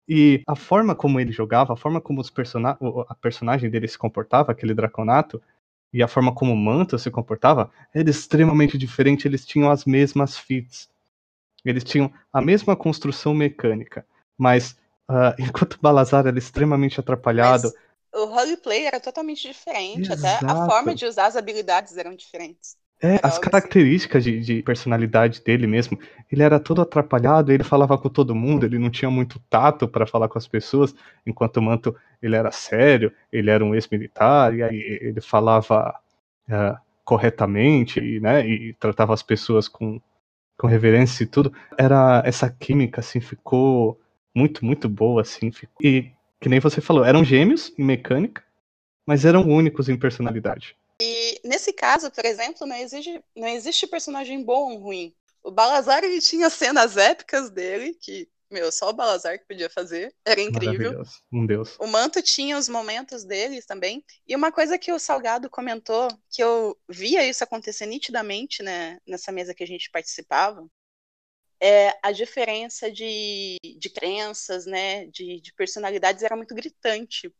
[0.07, 3.97] E a forma como ele jogava, a forma como os person a personagem dele se
[3.97, 5.41] comportava, aquele Draconato,
[5.91, 9.27] e a forma como o Manto se comportava, era extremamente diferente.
[9.27, 10.89] Eles tinham as mesmas fits.
[11.63, 14.05] Eles tinham a mesma construção mecânica.
[14.37, 14.77] Mas
[15.09, 17.73] uh, enquanto o Balazar era extremamente atrapalhado.
[17.73, 20.11] Mas o roleplay era totalmente diferente.
[20.11, 20.45] Exato.
[20.45, 22.77] Até a forma de usar as habilidades eram diferentes.
[23.05, 23.41] É, as assim.
[23.41, 25.99] características de, de, personalidade dele mesmo.
[26.31, 30.07] Ele era todo atrapalhado, ele falava com todo mundo, ele não tinha muito tato para
[30.07, 34.63] falar com as pessoas, enquanto o Manto ele era sério, ele era um ex-militar, e
[34.63, 35.95] aí ele falava
[36.49, 40.01] uh, corretamente, e, né, e tratava as pessoas com,
[40.57, 41.53] com reverência e tudo.
[41.77, 43.99] Era essa química, assim, ficou
[44.33, 45.51] muito, muito boa, assim.
[45.79, 48.43] E, que nem você falou, eram gêmeos em mecânica,
[49.05, 50.75] mas eram únicos em personalidade.
[51.45, 55.15] Nesse caso, por exemplo, não existe, não existe personagem bom ou ruim.
[55.43, 60.11] O Balazar ele tinha cenas épicas dele, que, meu, só o Balazar que podia fazer.
[60.25, 61.03] Era incrível.
[61.31, 61.77] Um deus.
[61.79, 64.03] O Manto tinha os momentos deles também.
[64.27, 69.31] E uma coisa que o Salgado comentou, que eu via isso acontecer nitidamente né, nessa
[69.31, 70.67] mesa que a gente participava,
[71.61, 77.31] é a diferença de, de crenças, né, de, de personalidades era muito gritante.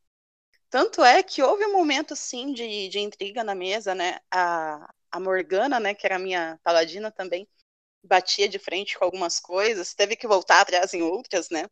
[0.75, 4.19] Tanto é que houve um momento, assim, de, de intriga na mesa, né?
[4.29, 7.47] A, a Morgana, né, que era minha paladina também,
[8.03, 11.69] batia de frente com algumas coisas, teve que voltar atrás em outras, né?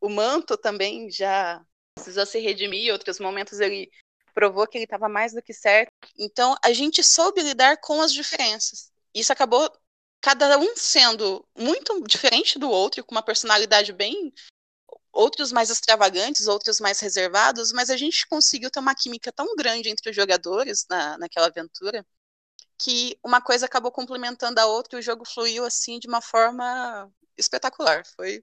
[0.00, 1.62] O Manto também já
[1.94, 3.90] precisou se redimir, em outros momentos ele
[4.32, 5.92] provou que ele estava mais do que certo.
[6.18, 8.90] Então, a gente soube lidar com as diferenças.
[9.14, 9.70] Isso acabou
[10.18, 14.32] cada um sendo muito diferente do outro, com uma personalidade bem
[15.12, 19.88] outros mais extravagantes, outros mais reservados, mas a gente conseguiu ter uma química tão grande
[19.88, 22.06] entre os jogadores na, naquela aventura
[22.78, 27.10] que uma coisa acabou complementando a outra e o jogo fluiu assim de uma forma
[27.36, 28.04] espetacular.
[28.16, 28.42] Foi,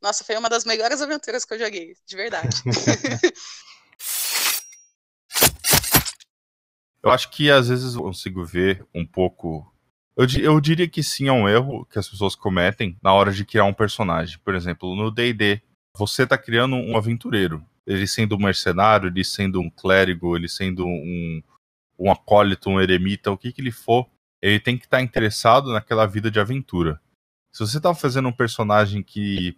[0.00, 2.56] nossa, foi uma das melhores aventuras que eu joguei, de verdade.
[7.02, 9.68] eu acho que às vezes eu consigo ver um pouco
[10.16, 13.44] eu, eu, diria que sim, é um erro que as pessoas cometem na hora de
[13.44, 14.38] criar um personagem.
[14.44, 15.60] Por exemplo, no DD,
[15.96, 17.64] você está criando um aventureiro.
[17.86, 21.42] Ele sendo um mercenário, ele sendo um clérigo, ele sendo um,
[21.98, 24.08] um acólito, um eremita, o que, que ele for,
[24.42, 27.00] ele tem que estar tá interessado naquela vida de aventura.
[27.52, 29.56] Se você está fazendo um personagem que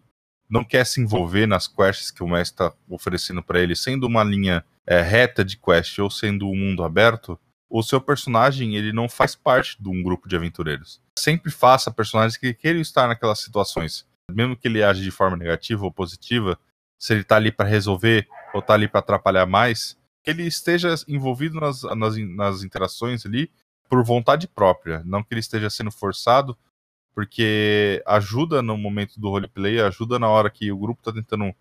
[0.48, 4.22] não quer se envolver nas quests que o mestre está oferecendo para ele, sendo uma
[4.22, 9.08] linha é, reta de quest ou sendo um mundo aberto, o seu personagem ele não
[9.08, 11.00] faz parte de um grupo de aventureiros.
[11.18, 15.84] Sempre faça personagens que queiram estar naquelas situações mesmo que ele age de forma negativa
[15.84, 16.58] ou positiva,
[16.98, 20.94] se ele está ali para resolver ou está ali para atrapalhar mais, que ele esteja
[21.06, 23.50] envolvido nas, nas, nas interações ali
[23.88, 26.56] por vontade própria, não que ele esteja sendo forçado,
[27.14, 31.54] porque ajuda no momento do roleplay, ajuda na hora que o grupo está tentando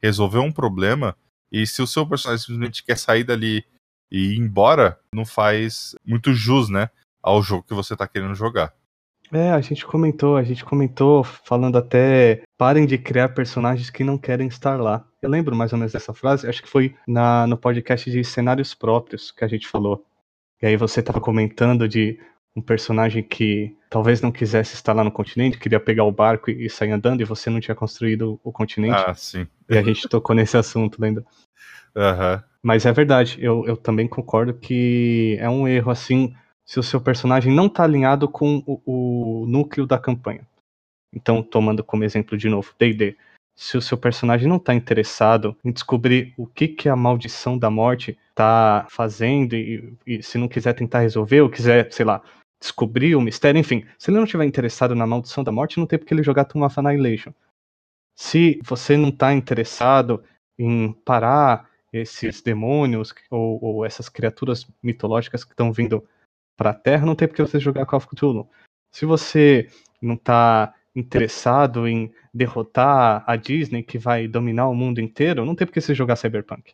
[0.00, 1.16] resolver um problema,
[1.50, 3.64] e se o seu personagem simplesmente quer sair dali
[4.10, 6.88] e ir embora, não faz muito jus, né,
[7.22, 8.74] ao jogo que você está querendo jogar.
[9.32, 14.18] É, a gente comentou, a gente comentou falando até parem de criar personagens que não
[14.18, 15.06] querem estar lá.
[15.22, 18.74] Eu lembro mais ou menos dessa frase, acho que foi na, no podcast de cenários
[18.74, 20.04] próprios que a gente falou.
[20.60, 22.20] E aí você estava comentando de
[22.54, 26.66] um personagem que talvez não quisesse estar lá no continente, queria pegar o barco e,
[26.66, 29.02] e sair andando, e você não tinha construído o continente.
[29.06, 29.46] Ah, sim.
[29.68, 31.24] E a gente tocou nesse assunto, lembra?
[31.96, 32.42] Uhum.
[32.62, 36.34] Mas é verdade, eu, eu também concordo que é um erro assim
[36.72, 40.48] se o seu personagem não está alinhado com o, o, núcleo da campanha.
[41.14, 43.14] Então, tomando como exemplo de novo D&D,
[43.54, 47.68] se o seu personagem não está interessado em descobrir o que, que a maldição da
[47.68, 52.22] morte está fazendo e, e, se não quiser tentar resolver ou quiser, sei lá,
[52.58, 55.98] descobrir o mistério, enfim, se ele não estiver interessado na maldição da morte, não tem
[55.98, 57.34] porque ele jogar Tomb of Annihilation.
[58.16, 60.24] Se você não está interessado
[60.58, 66.02] em parar esses demônios ou, ou essas criaturas mitológicas que estão vindo
[66.62, 68.48] para a Terra, não tem porque você jogar Call of Cthulhu.
[68.92, 69.68] Se você
[70.00, 75.66] não está interessado em derrotar a Disney que vai dominar o mundo inteiro, não tem
[75.66, 76.72] porque você jogar Cyberpunk.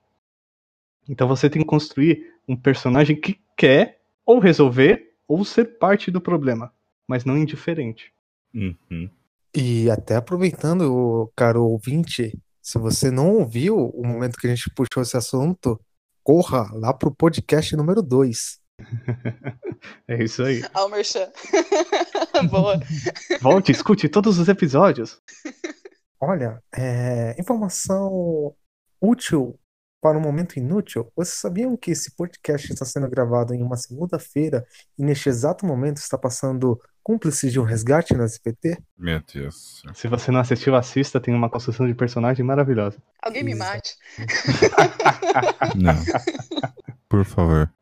[1.09, 6.21] Então você tem que construir um personagem que quer ou resolver ou ser parte do
[6.21, 6.71] problema,
[7.07, 8.13] mas não indiferente.
[8.55, 9.09] Uhum.
[9.57, 15.03] E até aproveitando, caro ouvinte, se você não ouviu o momento que a gente puxou
[15.03, 15.81] esse assunto,
[16.23, 18.68] corra lá pro podcast número 2.
[20.09, 20.63] é isso aí.
[20.75, 21.31] Almerchan.
[22.51, 22.81] Boa.
[23.41, 25.21] Volte, escute todos os episódios.
[26.21, 28.55] Olha, é, informação
[29.01, 29.59] útil
[30.01, 34.65] para um momento inútil, vocês sabiam que esse podcast está sendo gravado em uma segunda-feira
[34.97, 38.79] e neste exato momento está passando cúmplices de um resgate no SPT?
[38.97, 39.83] Meu Deus.
[39.95, 43.03] Se você não assistiu, assista, tem uma construção de personagem maravilhosa.
[43.23, 43.97] Alguém me mate.
[45.75, 45.97] Não.
[47.09, 47.73] Por favor.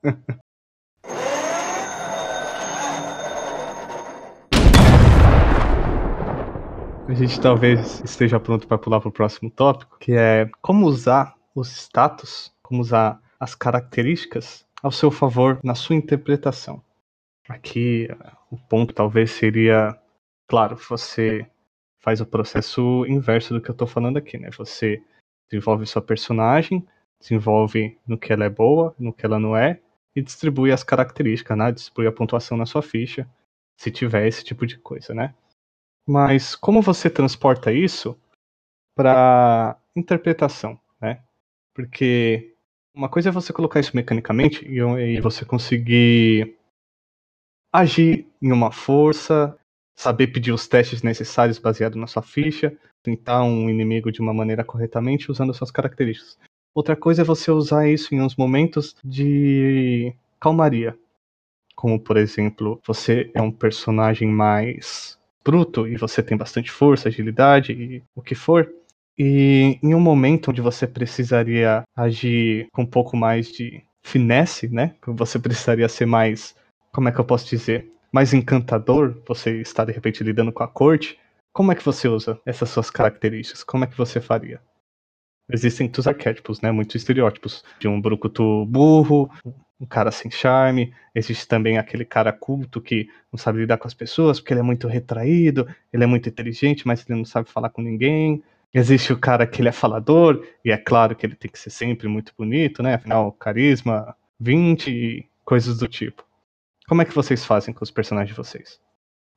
[7.09, 11.37] A gente talvez esteja pronto para pular para o próximo tópico, que é como usar
[11.55, 16.83] os status, como usar as características ao seu favor na sua interpretação.
[17.49, 18.09] Aqui
[18.51, 19.97] o ponto talvez seria,
[20.49, 21.47] claro, você
[22.01, 24.51] faz o processo inverso do que eu estou falando aqui, né?
[24.59, 25.01] Você
[25.49, 26.85] desenvolve sua personagem,
[27.21, 29.79] desenvolve no que ela é boa, no que ela não é,
[30.14, 31.71] e distribui as características, né?
[31.71, 33.29] Distribui a pontuação na sua ficha,
[33.77, 35.33] se tiver esse tipo de coisa, né?
[36.07, 38.16] Mas como você transporta isso
[38.95, 41.23] para interpretação, né?
[41.75, 42.55] Porque
[42.95, 46.57] uma coisa é você colocar isso mecanicamente e, e você conseguir
[47.73, 49.59] agir em uma força,
[49.95, 54.64] saber pedir os testes necessários baseado na sua ficha, tentar um inimigo de uma maneira
[54.64, 56.38] corretamente usando suas características.
[56.75, 60.99] Outra coisa é você usar isso em uns momentos de calmaria.
[61.75, 65.15] Como, por exemplo, você é um personagem mais
[65.46, 68.68] bruto e você tem bastante força, agilidade e o que for.
[69.16, 74.96] E em um momento onde você precisaria agir com um pouco mais de finesse, né?
[75.06, 76.54] Você precisaria ser mais,
[76.92, 80.68] como é que eu posso dizer, mais encantador, você está de repente lidando com a
[80.68, 81.16] corte.
[81.52, 83.62] Como é que você usa essas suas características?
[83.62, 84.61] Como é que você faria?
[85.50, 86.72] Existem muitos arquétipos, né?
[86.72, 89.30] Muitos estereótipos de um brucutu burro,
[89.81, 90.93] um cara sem charme.
[91.15, 94.62] Existe também aquele cara culto que não sabe lidar com as pessoas porque ele é
[94.65, 98.43] muito retraído, ele é muito inteligente, mas ele não sabe falar com ninguém.
[98.73, 101.71] Existe o cara que ele é falador, e é claro que ele tem que ser
[101.71, 102.95] sempre muito bonito, né?
[102.95, 106.25] Afinal, carisma 20 e coisas do tipo.
[106.87, 108.79] Como é que vocês fazem com os personagens de vocês?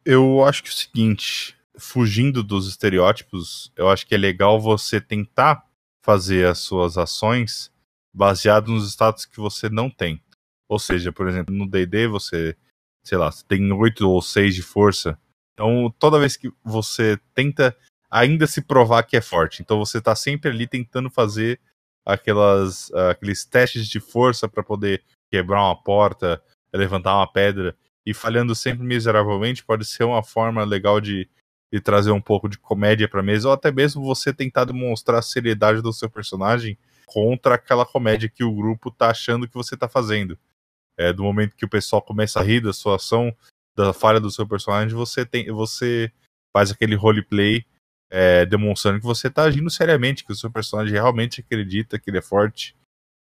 [0.03, 4.99] Eu acho que é o seguinte, fugindo dos estereótipos, eu acho que é legal você
[4.99, 5.63] tentar
[6.01, 7.71] fazer as suas ações
[8.13, 10.21] baseado nos status que você não tem.
[10.69, 12.55] Ou seja, por exemplo, no D&D você,
[13.03, 15.17] sei lá, você tem 8 ou 6 de força.
[15.53, 17.75] Então, toda vez que você tenta
[18.09, 21.59] ainda se provar que é forte, então você tá sempre ali tentando fazer
[22.05, 26.41] aquelas aqueles testes de força para poder quebrar uma porta,
[26.73, 31.29] levantar uma pedra e falhando sempre miseravelmente, pode ser uma forma legal de,
[31.71, 35.23] de trazer um pouco de comédia pra mesa, ou até mesmo você tentar demonstrar a
[35.23, 39.87] seriedade do seu personagem contra aquela comédia que o grupo tá achando que você tá
[39.87, 40.37] fazendo.
[40.99, 43.33] É, do momento que o pessoal começa a rir da sua ação,
[43.75, 46.11] da falha do seu personagem, você tem você
[46.51, 47.65] faz aquele roleplay
[48.09, 52.17] é, demonstrando que você tá agindo seriamente, que o seu personagem realmente acredita que ele
[52.17, 52.75] é forte,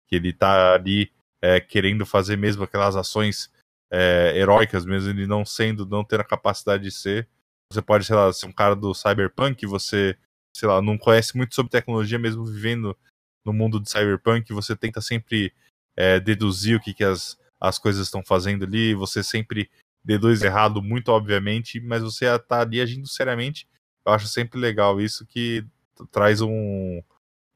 [0.06, 1.10] que ele tá ali
[1.42, 3.50] é, querendo fazer mesmo aquelas ações
[3.90, 7.28] é, heróicas, mesmo ele não sendo, não ter a capacidade de ser.
[7.72, 10.16] Você pode, sei lá, ser um cara do cyberpunk, você,
[10.54, 12.96] sei lá, não conhece muito sobre tecnologia, mesmo vivendo
[13.44, 15.52] no mundo de cyberpunk, você tenta sempre
[15.96, 19.70] é, deduzir o que, que as, as coisas estão fazendo ali, você sempre
[20.04, 23.66] deduz errado, muito obviamente, mas você tá ali agindo seriamente.
[24.06, 25.66] Eu acho sempre legal isso que
[26.10, 27.02] traz um,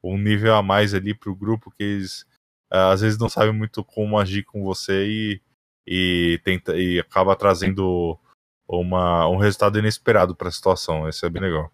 [0.03, 2.21] um nível a mais ali pro grupo que eles
[2.71, 5.41] uh, às vezes não sabem muito como agir com você e,
[5.85, 8.17] e tenta e acaba trazendo
[8.67, 11.07] uma, um resultado inesperado para a situação.
[11.07, 11.71] Isso é bem legal.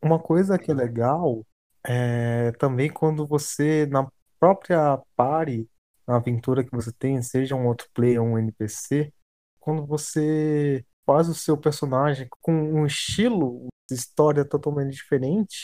[0.00, 1.44] Uma coisa que é legal
[1.84, 4.06] é também quando você, na
[4.38, 5.68] própria party,
[6.06, 9.12] na aventura que você tem, seja um outro player ou um NPC,
[9.58, 15.62] quando você faz o seu personagem com um estilo história totalmente diferente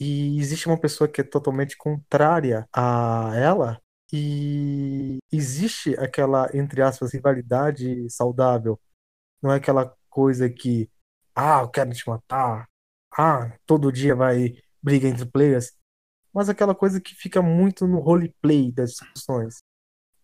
[0.00, 3.80] e existe uma pessoa que é totalmente contrária a ela
[4.12, 8.78] e existe aquela, entre aspas, rivalidade saudável.
[9.42, 10.90] Não é aquela coisa que,
[11.34, 12.68] ah, eu quero te matar,
[13.16, 15.72] ah, todo dia vai briga entre players,
[16.32, 19.58] mas aquela coisa que fica muito no roleplay das discussões.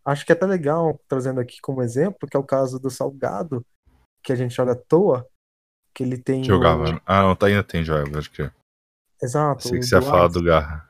[0.05, 3.65] Acho que é até legal, trazendo aqui como exemplo, que é o caso do Salgado,
[4.23, 5.29] que a gente joga à toa,
[5.94, 6.40] que ele tem.
[6.40, 7.00] o- Jogava.
[7.04, 8.52] Ah, não, tá, ainda tem jogo, acho que é.
[9.23, 9.63] Exato.
[9.63, 10.88] Sei que o você ia falar do Garra.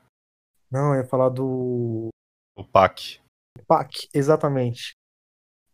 [0.71, 2.09] Não, eu ia falar do
[2.55, 3.19] O Pac.
[3.67, 4.93] Pac, exatamente.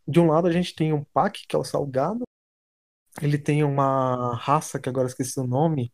[0.08, 2.24] De um lado a gente tem um Pac, que é o Salgado.
[3.22, 5.92] Ele tem uma raça que agora esqueci o nome.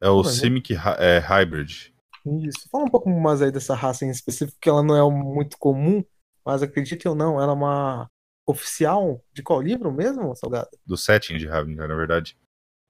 [0.00, 1.92] É o Simic é, Hybrid.
[2.26, 2.68] Isso.
[2.70, 6.04] Fala um pouco mais aí dessa raça em específico, que ela não é muito comum,
[6.44, 8.10] mas acreditem ou não, ela é uma
[8.46, 10.68] oficial de qual livro mesmo, Salgado?
[10.84, 12.36] do setting de Ravnica, na verdade.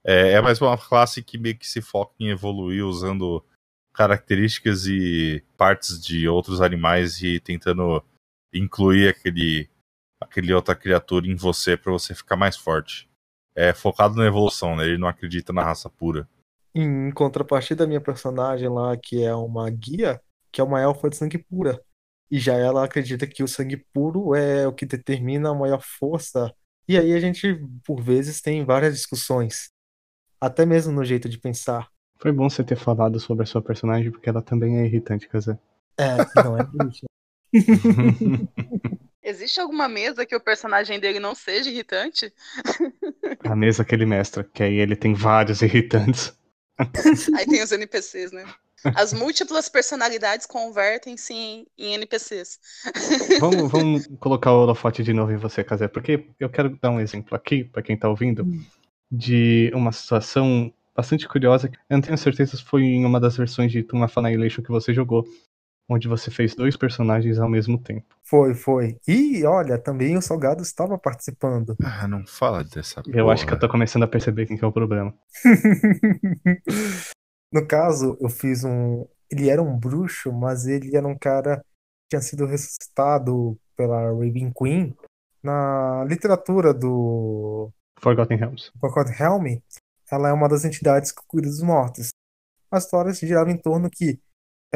[0.04, 3.44] É, é mais uma classe que meio que se foca em evoluir usando
[3.92, 8.04] características e partes de outros animais e tentando
[8.52, 9.68] incluir aquele,
[10.20, 13.08] aquele outra criatura em você para você ficar mais forte.
[13.54, 14.84] É focado na evolução, né?
[14.84, 16.28] Ele não acredita na raça pura.
[16.78, 20.20] Em contrapartida, minha personagem lá, que é uma guia,
[20.52, 21.82] que é uma elfa de sangue pura.
[22.30, 26.54] E já ela acredita que o sangue puro é o que determina a maior força.
[26.86, 29.70] E aí a gente, por vezes, tem várias discussões.
[30.38, 31.88] Até mesmo no jeito de pensar.
[32.18, 35.58] Foi bom você ter falado sobre a sua personagem, porque ela também é irritante, Kazé.
[35.96, 37.06] É, não é bruxa.
[39.24, 42.30] Existe alguma mesa que o personagem dele não seja irritante?
[43.42, 46.36] a mesa que ele mestra, que aí ele tem vários irritantes.
[47.36, 48.44] Aí tem os NPCs, né?
[48.94, 52.58] As múltiplas personalidades convertem-se em, em, NPCs.
[53.40, 57.00] Vamos, vamos colocar o holofote de novo em você, Kazé, porque eu quero dar um
[57.00, 58.64] exemplo aqui, para quem tá ouvindo, hum.
[59.10, 61.70] de uma situação bastante curiosa.
[61.88, 64.94] Eu não tenho certeza se foi em uma das versões de of Annihilation que você
[64.94, 65.24] jogou,
[65.88, 68.06] onde você fez dois personagens ao mesmo tempo.
[68.24, 68.98] Foi, foi.
[69.06, 71.76] E olha, também o Salgado estava participando.
[71.82, 73.34] Ah, não fala dessa Eu porra.
[73.34, 75.14] acho que eu tô começando a perceber quem que é o problema.
[77.52, 79.06] no caso, eu fiz um.
[79.30, 81.64] Ele era um bruxo, mas ele era um cara que
[82.10, 84.96] tinha sido ressuscitado pela Raven Queen
[85.42, 87.70] na literatura do.
[88.00, 88.72] Forgotten Realms.
[88.80, 89.62] Forgotten Realms
[90.10, 92.10] ela é uma das entidades que cuida dos mortos.
[92.70, 94.20] A história se girava em torno que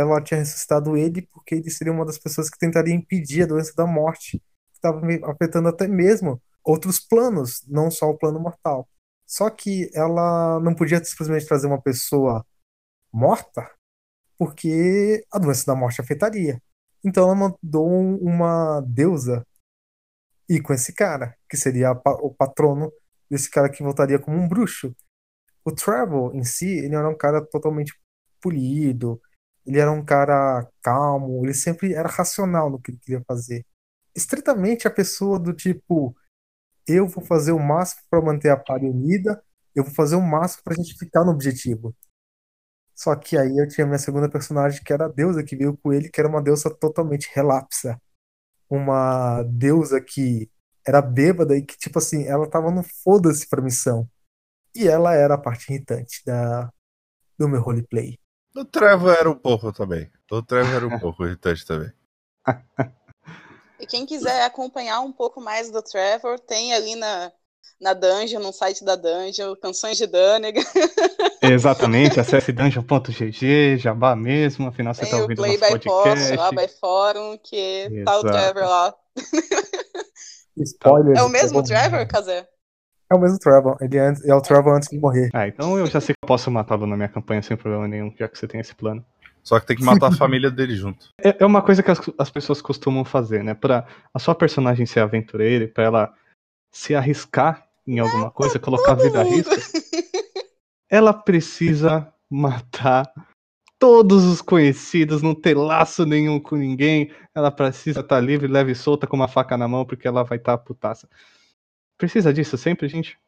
[0.01, 3.73] ela tinha ressuscitado ele porque ele seria uma das pessoas que tentaria impedir a doença
[3.77, 8.89] da morte, que estava afetando até mesmo outros planos, não só o plano mortal.
[9.27, 12.45] Só que ela não podia simplesmente trazer uma pessoa
[13.13, 13.71] morta,
[14.37, 16.61] porque a doença da morte afetaria.
[17.05, 17.89] Então ela mandou
[18.21, 19.47] uma deusa
[20.49, 22.93] ir com esse cara, que seria o patrono
[23.31, 24.95] desse cara que voltaria como um bruxo.
[25.65, 27.95] O Trevor em si, ele era um cara totalmente
[28.41, 29.21] polido,
[29.67, 33.65] ele era um cara calmo, ele sempre era racional no que ele queria fazer.
[34.15, 36.17] Estritamente a pessoa do tipo,
[36.87, 39.43] eu vou fazer o máximo para manter a party unida,
[39.75, 41.95] eu vou fazer o máximo para a gente ficar no objetivo.
[42.95, 45.93] Só que aí eu tinha minha segunda personagem, que era a deusa que veio com
[45.93, 48.01] ele, que era uma deusa totalmente relapsa.
[48.69, 50.51] Uma deusa que
[50.87, 54.09] era bêbada e que, tipo assim, ela tava no foda-se pra missão.
[54.75, 56.73] E ela era a parte irritante da,
[57.39, 58.19] do meu roleplay.
[58.55, 60.11] O Trevor era um pouco também.
[60.31, 61.93] O Trevor era um pouco irritante também.
[63.79, 67.33] E quem quiser acompanhar um pouco mais do Trevor, tem ali na,
[67.81, 70.63] na Dungeon, no site da Dungeon, Canções de Danegan.
[71.43, 76.37] Exatamente, acesse dungeon.gg, jabá mesmo, afinal você tá ouvindo o Play nosso by podcast.
[76.37, 78.05] lá by Fórum, que Exato.
[78.05, 78.95] tá o Trevor lá.
[80.59, 81.17] Spoiler.
[81.17, 82.47] É o mesmo Trevor, Kazé?
[83.11, 83.77] É o mesmo Trevor.
[83.81, 85.31] Ele é, é o Trevor antes de morrer.
[85.35, 88.15] Ah, então eu já sei que eu posso matá-lo na minha campanha sem problema nenhum,
[88.17, 89.05] já que você tem esse plano.
[89.43, 91.09] Só que tem que matar a família dele junto.
[91.23, 93.53] É, é uma coisa que as, as, pessoas costumam fazer, né?
[93.53, 96.15] Pra a sua personagem ser aventureira e pra ela
[96.71, 99.53] se arriscar em alguma coisa, colocar a vida a risco,
[100.89, 103.11] ela precisa matar
[103.79, 107.11] todos os conhecidos, não ter laço nenhum com ninguém.
[107.35, 110.23] Ela precisa estar tá livre, leve e solta com uma faca na mão, porque ela
[110.23, 111.09] vai estar tá putaça.
[112.01, 113.19] Precisa disso sempre, gente?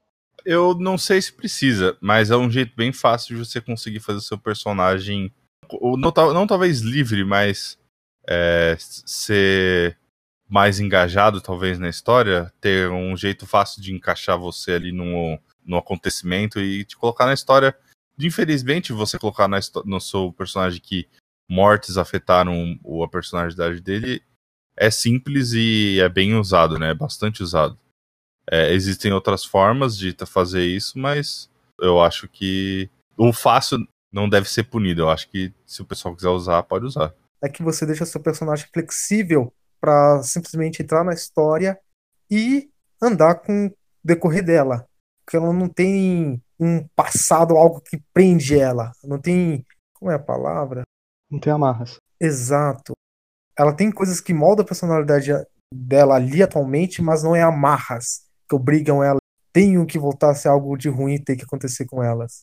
[0.46, 4.18] Eu não sei se precisa, mas é um jeito bem fácil de você conseguir fazer
[4.18, 5.30] o seu personagem.
[5.70, 7.78] Não, não talvez livre, mas
[8.26, 9.98] é, ser
[10.48, 15.76] mais engajado, talvez, na história, ter um jeito fácil de encaixar você ali no, no
[15.76, 17.76] acontecimento e te colocar na história.
[18.18, 21.06] Infelizmente, você colocar na, no seu personagem que
[21.46, 24.22] mortes afetaram a personalidade dele
[24.74, 26.92] é simples e é bem usado, né?
[26.92, 27.78] É bastante usado.
[28.50, 33.78] É, existem outras formas de fazer isso, mas eu acho que o fácil
[34.12, 35.02] não deve ser punido.
[35.02, 37.14] Eu acho que se o pessoal quiser usar, pode usar.
[37.42, 41.78] É que você deixa seu personagem flexível para simplesmente entrar na história
[42.30, 42.70] e
[43.00, 43.72] andar com o
[44.04, 44.86] decorrer dela.
[45.24, 48.92] Porque ela não tem um passado, algo que prende ela.
[49.02, 49.64] Não tem.
[49.94, 50.82] Como é a palavra?
[51.30, 51.96] Não tem amarras.
[52.20, 52.92] Exato.
[53.58, 55.30] Ela tem coisas que moldam a personalidade
[55.72, 59.18] dela ali atualmente, mas não é amarras que obrigam ela,
[59.50, 62.42] tenham que voltar a ser algo de ruim ter que acontecer com elas?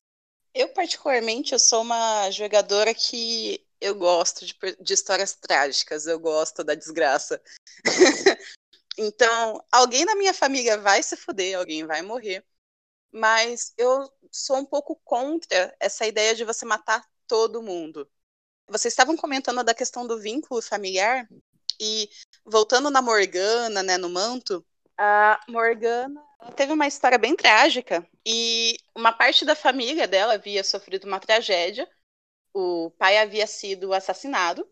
[0.55, 6.63] Eu, particularmente, eu sou uma jogadora que eu gosto de, de histórias trágicas, eu gosto
[6.63, 7.39] da desgraça.
[8.97, 12.43] então, alguém na minha família vai se fuder, alguém vai morrer.
[13.11, 18.09] Mas eu sou um pouco contra essa ideia de você matar todo mundo.
[18.67, 21.27] Vocês estavam comentando da questão do vínculo familiar,
[21.79, 22.09] e
[22.45, 24.65] voltando na Morgana, né, no manto,
[24.99, 26.21] a Morgana
[26.55, 31.89] teve uma história bem trágica e uma parte da família dela havia sofrido uma tragédia
[32.53, 34.67] o pai havia sido assassinado,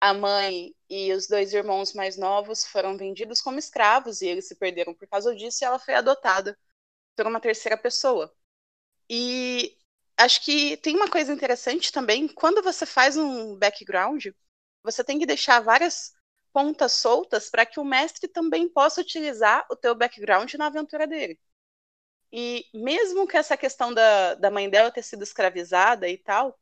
[0.00, 4.56] a mãe e os dois irmãos mais novos foram vendidos como escravos e eles se
[4.56, 6.58] perderam por causa disso e ela foi adotada
[7.16, 8.34] por uma terceira pessoa.
[9.08, 9.76] E
[10.16, 14.26] acho que tem uma coisa interessante também, quando você faz um background,
[14.82, 16.12] você tem que deixar várias
[16.52, 21.38] pontas soltas para que o mestre também possa utilizar o teu background na aventura dele.
[22.32, 26.58] E mesmo que essa questão da, da mãe dela ter sido escravizada e tal,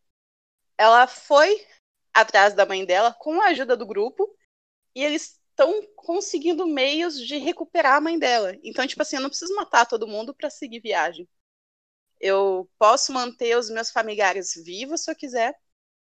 [0.78, 1.66] ela foi
[2.14, 4.28] atrás da mãe dela com a ajuda do grupo
[4.94, 8.56] e eles estão conseguindo meios de recuperar a mãe dela.
[8.62, 11.28] Então, tipo assim, eu não preciso matar todo mundo para seguir viagem.
[12.20, 15.54] Eu posso manter os meus familiares vivos se eu quiser.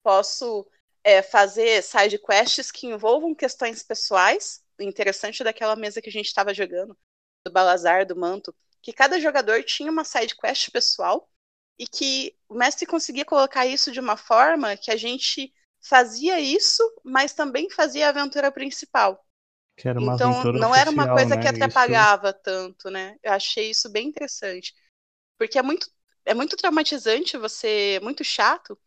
[0.02, 0.66] Posso
[1.04, 4.62] é, fazer side quests que envolvam questões pessoais.
[4.80, 6.98] O interessante daquela mesa que a gente estava jogando,
[7.44, 11.30] do Balazar, do Manto, que cada jogador tinha uma side quest pessoal
[11.78, 15.52] e que o mestre conseguia colocar isso de uma forma que a gente
[15.82, 19.24] fazia isso, mas também fazia a aventura principal.
[19.76, 21.42] Que era uma então aventura não era uma coisa né?
[21.42, 23.16] que Isso- atrapalhava tanto, né?
[23.22, 24.74] Eu achei isso bem interessante.
[25.38, 25.90] Porque é muito,
[26.24, 28.00] é muito traumatizante, você.
[28.02, 28.78] muito chato.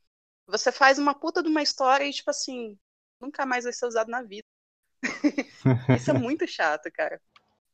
[0.47, 2.77] Você faz uma puta de uma história e, tipo assim,
[3.19, 4.47] nunca mais vai ser usado na vida.
[5.93, 7.21] Isso é muito chato, cara.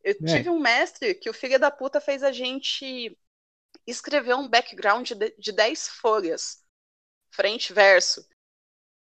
[0.03, 0.25] Eu É.
[0.25, 3.17] tive um mestre que o filho da puta fez a gente
[3.87, 6.63] escrever um background de, de 10 folhas.
[7.31, 8.27] Frente e verso.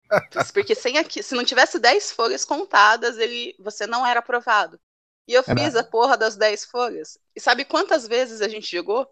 [0.54, 4.80] Porque sem aqui, se não tivesse 10 folhas contadas, ele, você não era aprovado.
[5.28, 7.18] E eu fiz a porra das 10 folhas.
[7.36, 9.08] E sabe quantas vezes a gente jogou?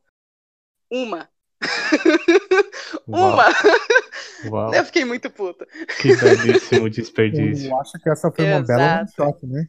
[0.91, 1.29] Uma.
[3.07, 3.47] Uau, Uma!
[4.43, 5.67] uau, Eu fiquei muito puta.
[5.97, 7.67] que belíssimo desperdício.
[7.69, 9.13] Eu acho que essa foi uma bela Exato.
[9.15, 9.67] shot, né?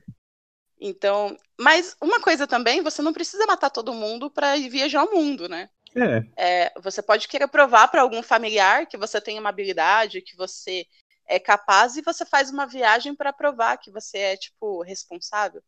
[0.80, 5.49] Então, mas uma coisa também, você não precisa matar todo mundo para viajar o mundo,
[5.49, 5.68] né?
[5.95, 10.36] É, É, você pode querer provar para algum familiar que você tem uma habilidade, que
[10.36, 10.86] você
[11.26, 15.62] é capaz e você faz uma viagem para provar que você é tipo responsável.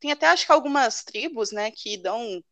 [0.00, 2.42] Tem até acho que algumas tribos, né, que dão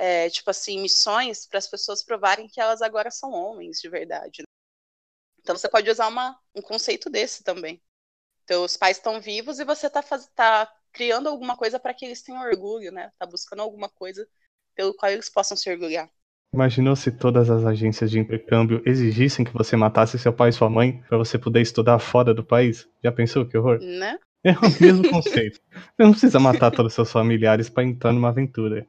[0.00, 4.40] é, tipo assim missões para as pessoas provarem que elas agora são homens de verdade.
[4.40, 4.46] né?
[5.40, 7.82] Então você pode usar uma, um conceito desse também.
[8.44, 10.02] Então os pais estão vivos e você está
[10.34, 13.12] tá criando alguma coisa para que eles tenham orgulho, né?
[13.18, 14.26] Tá buscando alguma coisa
[14.74, 16.10] pelo qual eles possam se orgulhar.
[16.54, 20.70] imaginou se todas as agências de intercâmbio exigissem que você matasse seu pai e sua
[20.70, 22.88] mãe pra você poder estudar fora do país?
[23.04, 23.78] Já pensou que horror?
[23.80, 24.18] Né?
[24.42, 25.60] É o mesmo conceito.
[25.70, 28.88] Você não precisa matar todos os seus familiares pra entrar numa aventura.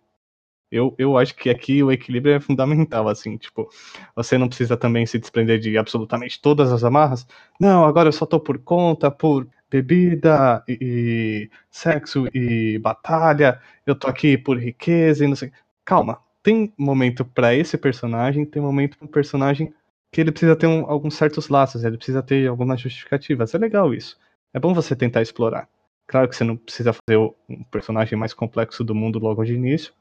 [0.72, 3.69] Eu, eu acho que aqui o equilíbrio é fundamental, assim, tipo,
[4.15, 7.28] você não precisa também se desprender de absolutamente todas as amarras.
[7.59, 13.95] Não, agora eu só tô por conta, por bebida e, e sexo e batalha, eu
[13.95, 15.51] tô aqui por riqueza e não sei.
[15.86, 19.74] Calma, tem momento pra esse personagem, tem momento pra um personagem
[20.11, 23.53] que ele precisa ter um- alguns certos laços, ele precisa ter algumas justificativas.
[23.53, 24.17] É legal isso.
[24.53, 25.67] É bom você tentar explorar.
[26.07, 29.53] Claro que você não precisa fazer o um personagem mais complexo do mundo logo de
[29.53, 29.93] início,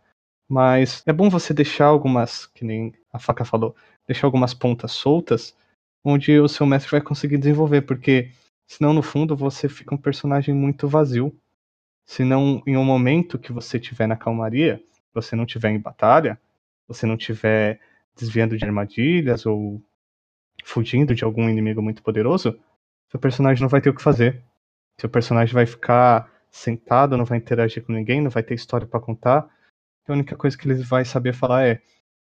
[0.50, 5.56] mas é bom você deixar algumas, que nem a faca falou, deixar algumas pontas soltas,
[6.04, 8.32] onde o seu mestre vai conseguir desenvolver, porque
[8.66, 11.32] senão no fundo você fica um personagem muito vazio.
[12.04, 14.82] Se não em um momento que você tiver na calmaria,
[15.14, 16.40] você não tiver em batalha,
[16.88, 17.78] você não tiver
[18.16, 19.80] desviando de armadilhas ou
[20.64, 22.58] fugindo de algum inimigo muito poderoso,
[23.08, 24.42] seu personagem não vai ter o que fazer.
[25.00, 28.98] Seu personagem vai ficar sentado, não vai interagir com ninguém, não vai ter história pra
[28.98, 29.48] contar.
[30.10, 31.82] A única coisa que ele vai saber falar é: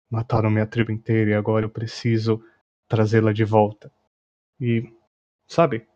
[0.10, 2.44] mataram minha tribo inteira e agora eu preciso
[2.90, 3.90] trazê-la de volta.
[4.60, 4.92] E,
[5.48, 5.88] sabe?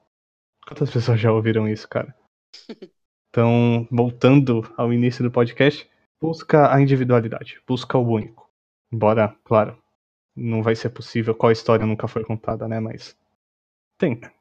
[0.65, 2.15] Quantas pessoas já ouviram isso, cara?
[3.35, 5.89] Então, voltando ao início do podcast,
[6.21, 8.47] busca a individualidade, busca o único.
[8.91, 9.75] Embora, claro,
[10.35, 12.79] não vai ser possível, qual história nunca foi contada, né?
[12.79, 13.17] Mas
[13.97, 14.31] tenta.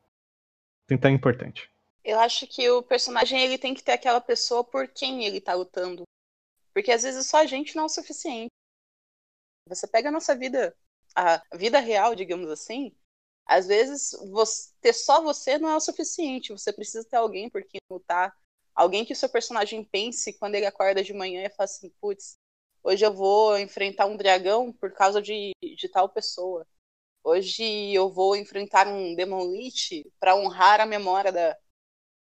[0.86, 1.70] Tentar é importante.
[2.04, 5.54] Eu acho que o personagem ele tem que ter aquela pessoa por quem ele tá
[5.54, 6.02] lutando.
[6.72, 8.50] Porque às vezes só a gente não é o suficiente.
[9.68, 10.76] Você pega a nossa vida,
[11.14, 12.94] a vida real, digamos assim,
[13.46, 16.52] às vezes você, ter só você não é o suficiente.
[16.52, 18.34] Você precisa ter alguém por quem lutar.
[18.74, 22.38] Alguém que o seu personagem pense quando ele acorda de manhã e fala assim, putz,
[22.82, 26.66] hoje eu vou enfrentar um dragão por causa de, de tal pessoa.
[27.24, 31.56] Hoje eu vou enfrentar um Demon Lich para honrar a memória da,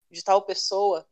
[0.10, 1.08] de tal pessoa.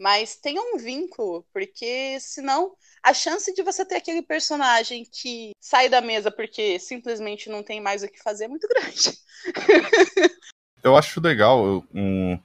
[0.00, 5.88] Mas tenha um vínculo, porque senão a chance de você ter aquele personagem que sai
[5.88, 9.16] da mesa porque simplesmente não tem mais o que fazer é muito grande.
[10.82, 12.38] Eu acho legal um,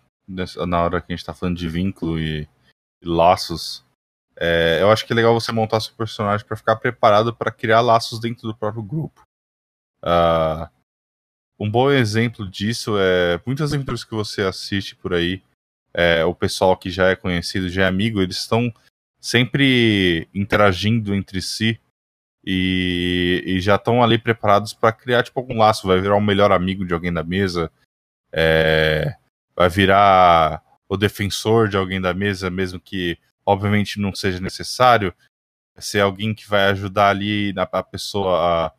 [0.68, 2.48] na hora que a gente tá falando de vínculo e,
[3.02, 3.84] e laços.
[4.38, 7.82] é, eu acho que é legal você montar seu personagem pra ficar preparado pra criar
[7.82, 9.24] laços dentro do próprio grupo.
[10.02, 10.70] Ah,
[11.60, 15.44] Um bom exemplo disso é muitas aventuras que você assiste por aí,
[15.94, 18.72] é, o pessoal que já é conhecido, já é amigo, eles estão
[19.20, 21.80] sempre interagindo entre si
[22.44, 25.88] e, e já estão ali preparados para criar tipo algum laço.
[25.88, 27.72] Vai virar o melhor amigo de alguém da mesa,
[28.32, 29.16] é,
[29.56, 35.14] vai virar o defensor de alguém da mesa, mesmo que obviamente não seja necessário.
[35.78, 38.38] Ser alguém que vai ajudar ali a pessoa
[38.68, 38.74] a,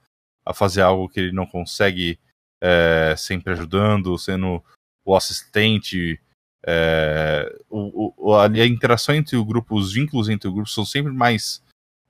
[0.51, 2.19] a fazer algo que ele não consegue,
[2.61, 4.63] é, sempre ajudando, sendo
[5.05, 6.21] o assistente.
[6.67, 11.13] É, o, o, a, interação entre o grupo, os vínculos entre o grupo são sempre
[11.13, 11.63] mais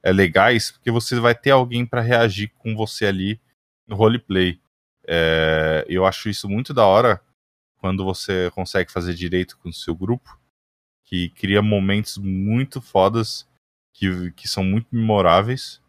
[0.02, 3.40] é, legais, porque você vai ter alguém para reagir com você ali
[3.86, 4.60] no roleplay.
[5.06, 7.20] É, eu acho isso muito da hora
[7.78, 10.38] quando você consegue fazer direito com o seu grupo,
[11.04, 13.48] que cria momentos muito fodas,
[13.94, 15.80] que, que são muito memoráveis,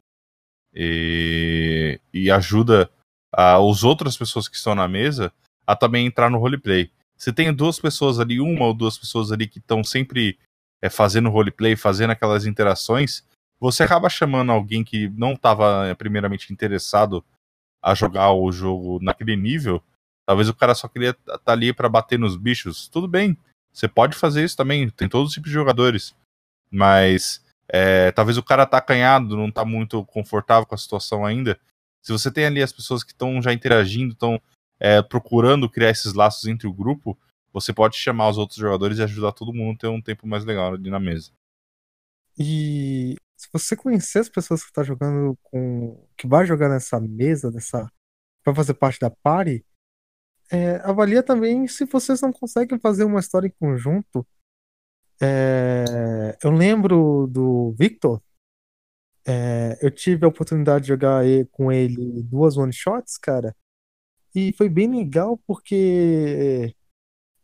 [0.73, 2.89] e, e ajuda
[3.31, 5.33] a, outras pessoas que estão na mesa
[5.65, 6.91] a também entrar no roleplay.
[7.21, 10.39] Você tem duas pessoas ali, uma ou duas pessoas ali que estão sempre
[10.81, 13.23] é, fazendo roleplay, fazendo aquelas interações,
[13.59, 17.23] você acaba chamando alguém que não estava é, primeiramente interessado
[17.79, 19.83] a jogar o jogo naquele nível.
[20.25, 22.87] Talvez o cara só queria estar tá ali para bater nos bichos.
[22.87, 23.37] Tudo bem,
[23.71, 24.89] você pode fazer isso também.
[24.89, 26.15] Tem todos os tipos de jogadores.
[26.71, 31.59] Mas é, talvez o cara tá acanhado, não tá muito confortável com a situação ainda.
[32.01, 34.41] Se você tem ali as pessoas que estão já interagindo, estão
[34.81, 37.15] é, procurando criar esses laços entre o grupo,
[37.53, 40.43] você pode chamar os outros jogadores e ajudar todo mundo a ter um tempo mais
[40.43, 41.31] legal ali na mesa.
[42.35, 46.03] E se você conhecer as pessoas que tá jogando com.
[46.17, 47.87] que vai jogar nessa mesa, nessa.
[48.43, 49.63] vai fazer parte da party,
[50.51, 54.25] é, avalia também se vocês não conseguem fazer uma história em conjunto.
[55.21, 58.19] É, eu lembro do Victor.
[59.27, 63.55] É, eu tive a oportunidade de jogar com ele duas one shots, cara.
[64.33, 66.73] E foi bem legal porque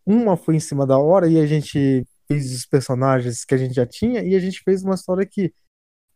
[0.05, 3.73] uma foi em cima da hora e a gente fez os personagens que a gente
[3.73, 5.53] já tinha e a gente fez uma história que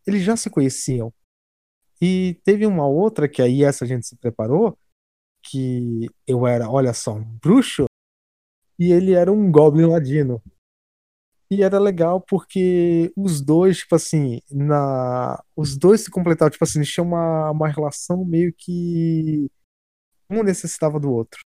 [0.06, 1.12] eles já se conheciam.
[2.00, 4.76] E teve uma outra que aí essa a gente se preparou,
[5.42, 7.84] que eu era, olha só, um bruxo
[8.78, 10.42] e ele era um goblin ladino.
[11.50, 16.80] E era legal porque os dois, tipo assim, na os dois se completavam, tipo assim,
[16.82, 19.50] tinha uma, uma relação meio que
[20.32, 21.40] um necessitava do outro.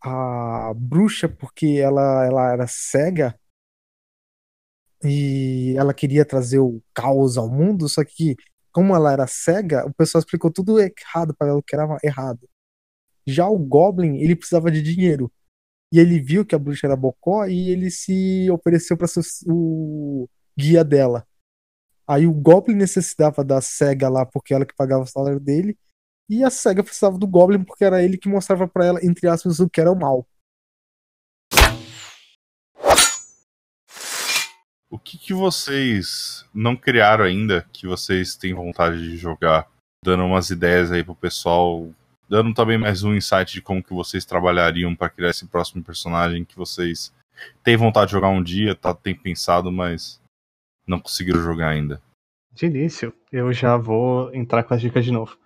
[0.00, 3.38] A bruxa, porque ela, ela era cega,
[5.04, 8.36] e ela queria trazer o caos ao mundo, só que
[8.70, 12.48] como ela era cega, o pessoal explicou tudo errado para ela, o que era errado.
[13.26, 15.30] Já o Goblin, ele precisava de dinheiro.
[15.92, 20.28] E ele viu que a bruxa era bocó e ele se ofereceu para ser o
[20.56, 21.26] guia dela.
[22.06, 25.76] Aí o Goblin necessitava da cega lá porque ela que pagava o salário dele.
[26.32, 29.60] E a cega precisava do Goblin porque era ele que mostrava para ela, entre aspas,
[29.60, 30.26] o que era o mal.
[34.88, 39.70] O que, que vocês não criaram ainda que vocês têm vontade de jogar?
[40.02, 41.90] Dando umas ideias aí pro pessoal,
[42.26, 46.46] dando também mais um insight de como que vocês trabalhariam para criar esse próximo personagem
[46.46, 47.12] que vocês
[47.62, 50.18] têm vontade de jogar um dia, tá, tem pensado, mas
[50.86, 52.00] não conseguiram jogar ainda.
[52.54, 55.41] De início, eu já vou entrar com as dicas de novo.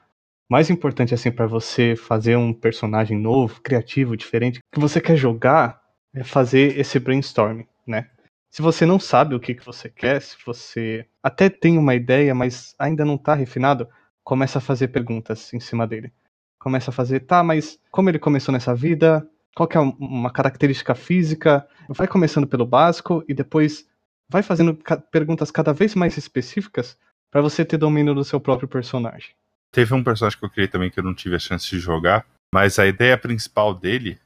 [0.48, 5.80] Mais importante assim para você fazer um personagem novo, criativo, diferente, que você quer jogar
[6.14, 8.08] é fazer esse brainstorming, né?
[8.48, 12.34] Se você não sabe o que, que você quer, se você até tem uma ideia,
[12.34, 13.88] mas ainda não está refinado,
[14.24, 16.12] começa a fazer perguntas em cima dele.
[16.58, 19.28] Começa a fazer, tá, mas como ele começou nessa vida?
[19.54, 21.66] Qual que é uma característica física?
[21.88, 23.86] Vai começando pelo básico e depois
[24.28, 24.78] vai fazendo
[25.10, 26.96] perguntas cada vez mais específicas
[27.30, 29.34] para você ter domínio do seu próprio personagem.
[29.76, 32.26] Teve um personagem que eu criei também que eu não tive a chance de jogar,
[32.50, 34.18] mas a ideia principal dele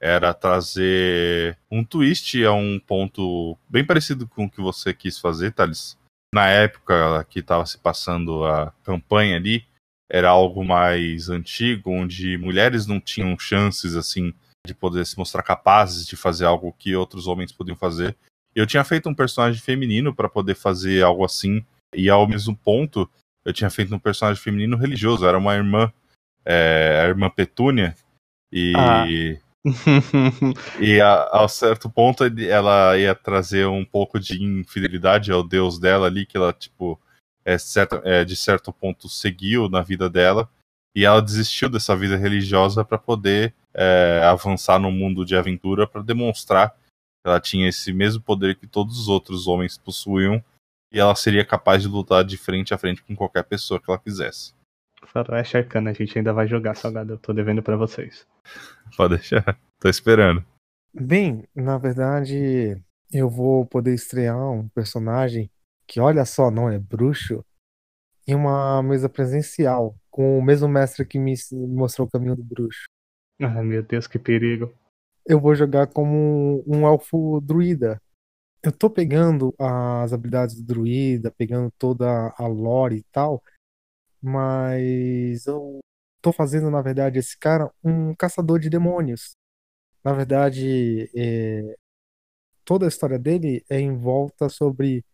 [0.00, 5.52] era trazer um twist a um ponto bem parecido com o que você quis fazer,
[5.52, 5.98] Thales.
[6.34, 9.66] Na época que estava se passando a campanha ali,
[10.10, 14.32] era algo mais antigo, onde mulheres não tinham chances assim
[14.66, 18.16] de poder se mostrar capazes de fazer algo que outros homens podiam fazer.
[18.54, 21.62] Eu tinha feito um personagem feminino para poder fazer algo assim,
[21.94, 23.06] e ao mesmo ponto
[23.46, 25.92] eu tinha feito um personagem feminino religioso, era uma irmã,
[26.44, 27.94] é, a irmã Petúnia,
[28.52, 29.06] e ah.
[30.80, 36.06] e a, ao certo ponto ela ia trazer um pouco de infidelidade ao deus dela
[36.06, 37.00] ali, que ela, tipo,
[37.44, 40.48] é, certo, é, de certo ponto seguiu na vida dela.
[40.94, 46.02] E ela desistiu dessa vida religiosa para poder é, avançar no mundo de aventura, para
[46.02, 50.42] demonstrar que ela tinha esse mesmo poder que todos os outros homens possuíam.
[50.92, 53.98] E ela seria capaz de lutar de frente a frente com qualquer pessoa que ela
[53.98, 54.54] quisesse.
[55.04, 57.14] Faroeste Arcana, a gente ainda vai jogar, Salgado.
[57.14, 58.26] Eu tô devendo pra vocês.
[58.96, 59.58] Pode deixar.
[59.78, 60.44] Tô esperando.
[60.92, 62.82] Bem, na verdade,
[63.12, 65.50] eu vou poder estrear um personagem
[65.86, 67.44] que, olha só, não é bruxo,
[68.26, 72.86] em uma mesa presencial, com o mesmo mestre que me mostrou o caminho do bruxo.
[73.40, 74.72] Ai, meu Deus, que perigo.
[75.24, 78.00] Eu vou jogar como um elfo druida.
[78.62, 83.42] Eu tô pegando as habilidades do druida, pegando toda a lore e tal,
[84.22, 85.80] mas eu
[86.22, 89.36] tô fazendo, na verdade, esse cara um caçador de demônios.
[90.04, 91.76] Na verdade, é,
[92.64, 95.04] toda a história dele é em volta sobre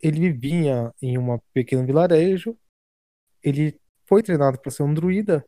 [0.00, 2.56] ele vivia em um pequeno vilarejo,
[3.42, 5.44] ele foi treinado para ser um druida,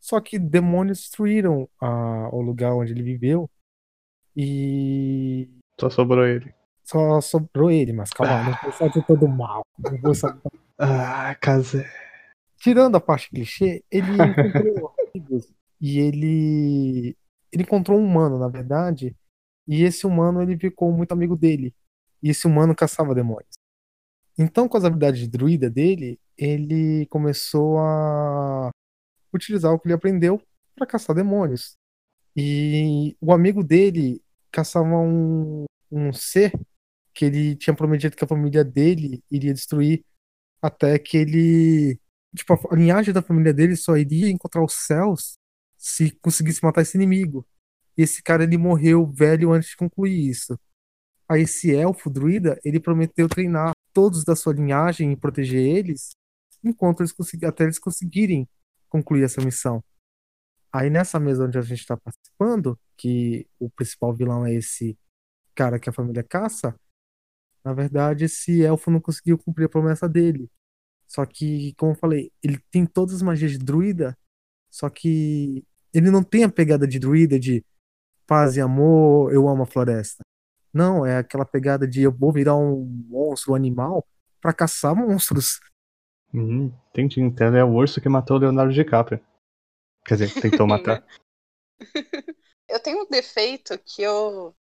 [0.00, 3.50] só que demônios destruíram a, o lugar onde ele viveu
[4.36, 5.48] e
[5.80, 6.54] Só sobrou ele.
[6.84, 9.62] só sobrou ele, mas calma, não vou de todo mal.
[9.78, 10.36] Não vou só...
[10.78, 11.88] Ah, Kazé.
[12.56, 17.16] Tirando a parte clichê, ele encontrou amigos e ele
[17.52, 19.16] ele encontrou um humano, na verdade,
[19.66, 21.74] e esse humano ele ficou muito amigo dele.
[22.22, 23.54] E esse humano caçava demônios.
[24.36, 28.70] Então, com as habilidades de druida dele, ele começou a
[29.32, 30.40] utilizar o que ele aprendeu
[30.76, 31.76] para caçar demônios.
[32.36, 36.52] E o amigo dele caçava um, um ser
[37.14, 40.04] que ele tinha prometido que a família dele iria destruir
[40.62, 42.00] até que ele.
[42.36, 45.38] Tipo, a linhagem da família dele só iria encontrar os céus
[45.76, 47.46] se conseguisse matar esse inimigo.
[47.96, 50.58] E esse cara ele morreu velho antes de concluir isso.
[51.28, 56.10] Aí esse elfo druida, ele prometeu treinar todos da sua linhagem e proteger eles
[56.62, 58.48] enquanto eles até eles conseguirem
[58.88, 59.82] concluir essa missão.
[60.72, 64.98] Aí nessa mesa onde a gente está participando, que o principal vilão é esse
[65.54, 66.78] cara que a família caça,
[67.64, 70.50] na verdade esse elfo não conseguiu cumprir a promessa dele.
[71.06, 74.16] Só que, como eu falei, ele tem todas as magias de druida,
[74.70, 77.64] só que ele não tem a pegada de druida de
[78.26, 80.22] paz e amor, eu amo a floresta.
[80.72, 84.06] Não, é aquela pegada de eu vou virar um monstro, um animal,
[84.40, 85.58] pra caçar monstros.
[86.32, 87.22] Hum, entendi.
[87.22, 89.18] Então é o urso que matou o Leonardo DiCaprio.
[90.06, 91.06] Quer dizer, tentou matar.
[92.68, 94.54] Eu tenho um defeito que eu.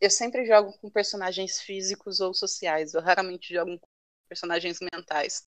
[0.00, 2.92] Eu sempre jogo com personagens físicos ou sociais.
[2.92, 3.86] Eu raramente jogo com
[4.28, 5.46] personagens mentais.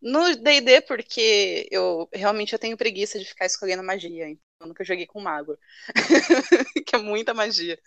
[0.00, 4.28] No D&D, porque eu realmente eu tenho preguiça de ficar escolhendo magia.
[4.28, 5.58] Então eu nunca joguei com mago.
[6.86, 7.80] que é muita magia.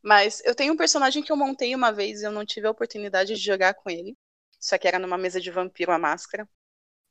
[0.00, 2.70] Mas eu tenho um personagem que eu montei uma vez e eu não tive a
[2.70, 4.16] oportunidade de jogar com ele.
[4.60, 6.48] Só que era numa mesa de vampiro a máscara.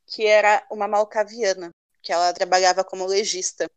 [0.08, 1.70] Que era uma malcaviana.
[2.02, 3.70] Que ela trabalhava como legista.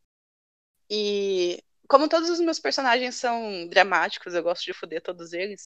[0.88, 5.64] E como todos os meus personagens são dramáticos, eu gosto de foder todos eles.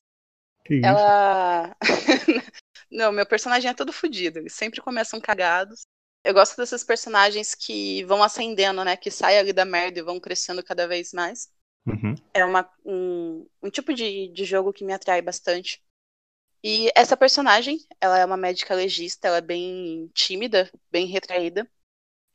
[0.64, 0.80] Que?
[0.84, 1.76] Ela.
[2.90, 4.38] Não, meu personagem é todo fodido.
[4.38, 5.86] Eles sempre começam cagados.
[6.24, 8.96] Eu gosto desses personagens que vão ascendendo, né?
[8.96, 11.48] Que saem ali da merda e vão crescendo cada vez mais.
[11.86, 12.14] Uhum.
[12.34, 15.82] É uma, um, um tipo de, de jogo que me atrai bastante.
[16.62, 21.68] E essa personagem, ela é uma médica legista, ela é bem tímida, bem retraída.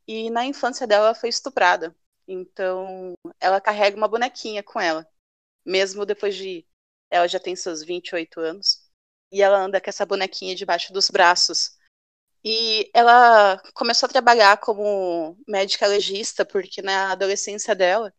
[0.07, 1.95] E na infância dela ela foi estuprada.
[2.27, 5.07] Então, ela carrega uma bonequinha com ela.
[5.65, 6.65] Mesmo depois de.
[7.09, 8.89] Ela já tem seus 28 anos.
[9.31, 11.77] E ela anda com essa bonequinha debaixo dos braços.
[12.43, 18.13] E ela começou a trabalhar como médica legista, porque na adolescência dela,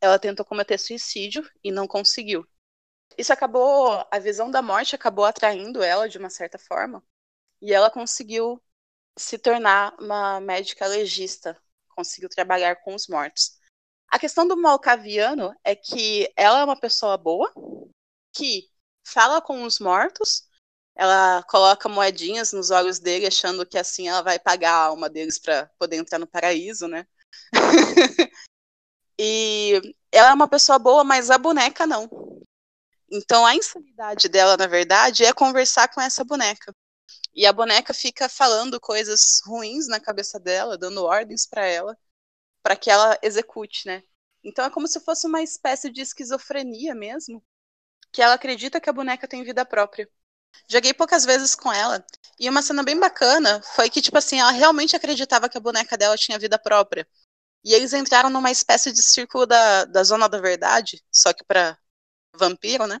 [0.00, 2.46] ela tentou cometer suicídio e não conseguiu.
[3.16, 4.06] Isso acabou.
[4.10, 7.02] A visão da morte acabou atraindo ela de uma certa forma.
[7.62, 8.62] E ela conseguiu
[9.16, 11.56] se tornar uma médica legista,
[11.88, 13.58] conseguiu trabalhar com os mortos.
[14.08, 17.52] A questão do Malcaviano é que ela é uma pessoa boa,
[18.32, 18.68] que
[19.04, 20.48] fala com os mortos,
[20.96, 25.38] ela coloca moedinhas nos olhos dele, achando que assim ela vai pagar a alma deles
[25.38, 27.06] para poder entrar no paraíso, né?
[29.18, 32.08] e ela é uma pessoa boa, mas a boneca não.
[33.10, 36.74] Então a insanidade dela, na verdade, é conversar com essa boneca.
[37.34, 41.98] E a boneca fica falando coisas ruins na cabeça dela, dando ordens para ela,
[42.62, 44.02] para que ela execute, né?
[44.42, 47.44] Então é como se fosse uma espécie de esquizofrenia mesmo,
[48.12, 50.08] que ela acredita que a boneca tem vida própria.
[50.68, 52.04] Joguei poucas vezes com ela,
[52.38, 55.96] e uma cena bem bacana foi que, tipo assim, ela realmente acreditava que a boneca
[55.96, 57.06] dela tinha vida própria.
[57.64, 61.78] E eles entraram numa espécie de círculo da, da zona da verdade, só que para
[62.36, 63.00] vampiro, né?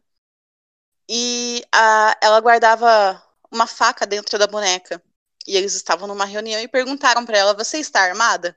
[1.08, 3.22] E a, ela guardava
[3.54, 5.02] uma faca dentro da boneca.
[5.46, 8.56] E eles estavam numa reunião e perguntaram para ela: Você está armada?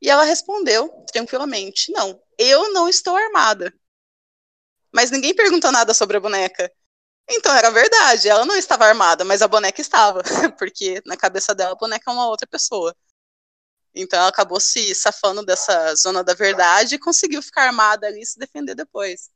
[0.00, 3.72] E ela respondeu tranquilamente: Não, eu não estou armada.
[4.92, 6.70] Mas ninguém perguntou nada sobre a boneca.
[7.28, 10.22] Então era verdade, ela não estava armada, mas a boneca estava,
[10.58, 12.94] porque na cabeça dela a boneca é uma outra pessoa.
[13.94, 18.26] Então ela acabou se safando dessa zona da verdade e conseguiu ficar armada ali e
[18.26, 19.30] se defender depois.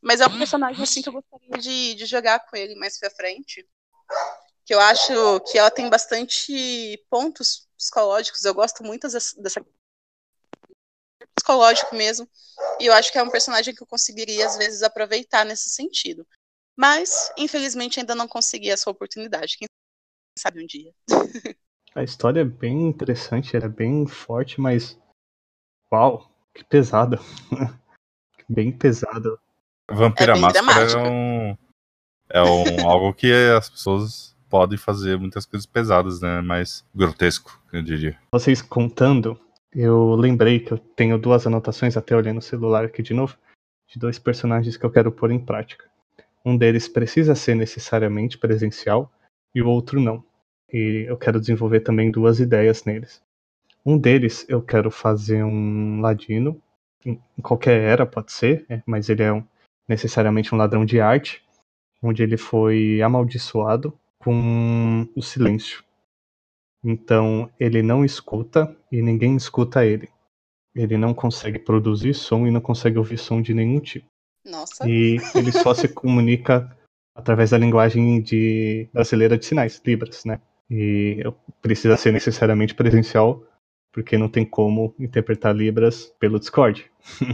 [0.00, 3.10] Mas é um personagem assim que eu gostaria de, de jogar com ele mais pra
[3.10, 3.68] frente.
[4.64, 8.44] Que eu acho que ela tem bastante pontos psicológicos.
[8.44, 9.64] Eu gosto muito dessa, dessa
[11.34, 12.28] psicológico mesmo.
[12.80, 16.26] E eu acho que é um personagem que eu conseguiria, às vezes, aproveitar nesse sentido.
[16.76, 19.56] Mas, infelizmente, ainda não consegui essa oportunidade.
[19.56, 19.66] Quem
[20.38, 20.92] sabe um dia.
[21.94, 24.98] A história é bem interessante, ela é bem forte, mas.
[25.92, 27.18] Uau, que pesada.
[28.48, 29.38] bem pesada.
[29.90, 31.67] Vampira é Máscara é um.
[32.30, 36.40] É um, algo que as pessoas podem fazer muitas coisas pesadas, né?
[36.40, 38.16] Mais grotesco, eu diria.
[38.32, 39.38] Vocês contando,
[39.72, 43.36] eu lembrei que eu tenho duas anotações, até olhando no celular aqui de novo,
[43.86, 45.84] de dois personagens que eu quero pôr em prática.
[46.44, 49.10] Um deles precisa ser necessariamente presencial
[49.54, 50.24] e o outro não.
[50.72, 53.22] E eu quero desenvolver também duas ideias neles.
[53.84, 56.60] Um deles eu quero fazer um ladino,
[57.04, 59.42] em qualquer era pode ser, é, mas ele é um,
[59.88, 61.42] necessariamente um ladrão de arte,
[62.02, 65.82] onde ele foi amaldiçoado com o silêncio.
[66.82, 70.08] Então ele não escuta e ninguém escuta ele.
[70.74, 74.06] Ele não consegue produzir som e não consegue ouvir som de nenhum tipo.
[74.44, 74.88] Nossa.
[74.88, 76.74] E ele só se comunica
[77.14, 80.40] através da linguagem de brasileira de sinais, Libras, né?
[80.70, 81.22] E
[81.60, 83.42] precisa ser necessariamente presencial,
[83.92, 86.90] porque não tem como interpretar Libras pelo Discord.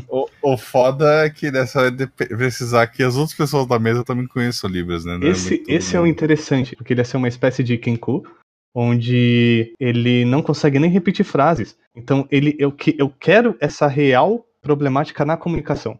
[0.08, 4.26] O, o foda é que dessa de precisar que as outras pessoas da mesa também
[4.26, 5.18] conheçam Libras, né?
[5.18, 7.76] Não é esse é, esse é o interessante, porque ele ia ser uma espécie de
[7.76, 8.24] Kenku,
[8.74, 11.76] onde ele não consegue nem repetir frases.
[11.94, 15.98] Então ele eu, eu quero essa real problemática na comunicação.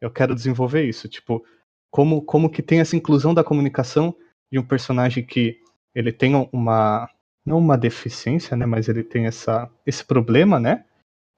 [0.00, 1.44] Eu quero desenvolver isso, tipo,
[1.90, 4.14] como como que tem essa inclusão da comunicação
[4.50, 5.58] de um personagem que
[5.94, 7.08] ele tem uma
[7.46, 10.84] não uma deficiência, né, mas ele tem essa esse problema, né?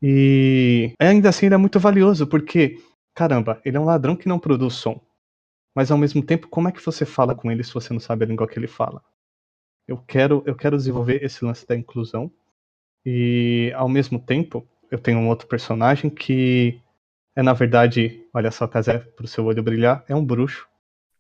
[0.03, 2.79] E ainda assim ele é muito valioso porque
[3.15, 5.01] caramba, ele é um ladrão que não produz som.
[5.75, 8.25] Mas ao mesmo tempo, como é que você fala com ele se você não sabe
[8.25, 9.03] a língua que ele fala?
[9.89, 12.31] Eu quero, eu quero desenvolver esse lance da inclusão.
[13.05, 16.81] E ao mesmo tempo, eu tenho um outro personagem que
[17.37, 20.67] é, na verdade, olha só, Kazé, pro seu olho brilhar, é um bruxo.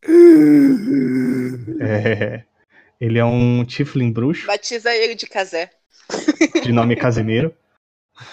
[1.79, 2.45] É,
[3.01, 4.47] ele é um Tiflin bruxo.
[4.47, 5.71] Batiza ele de Kazé.
[6.63, 7.55] De nome Casimiro.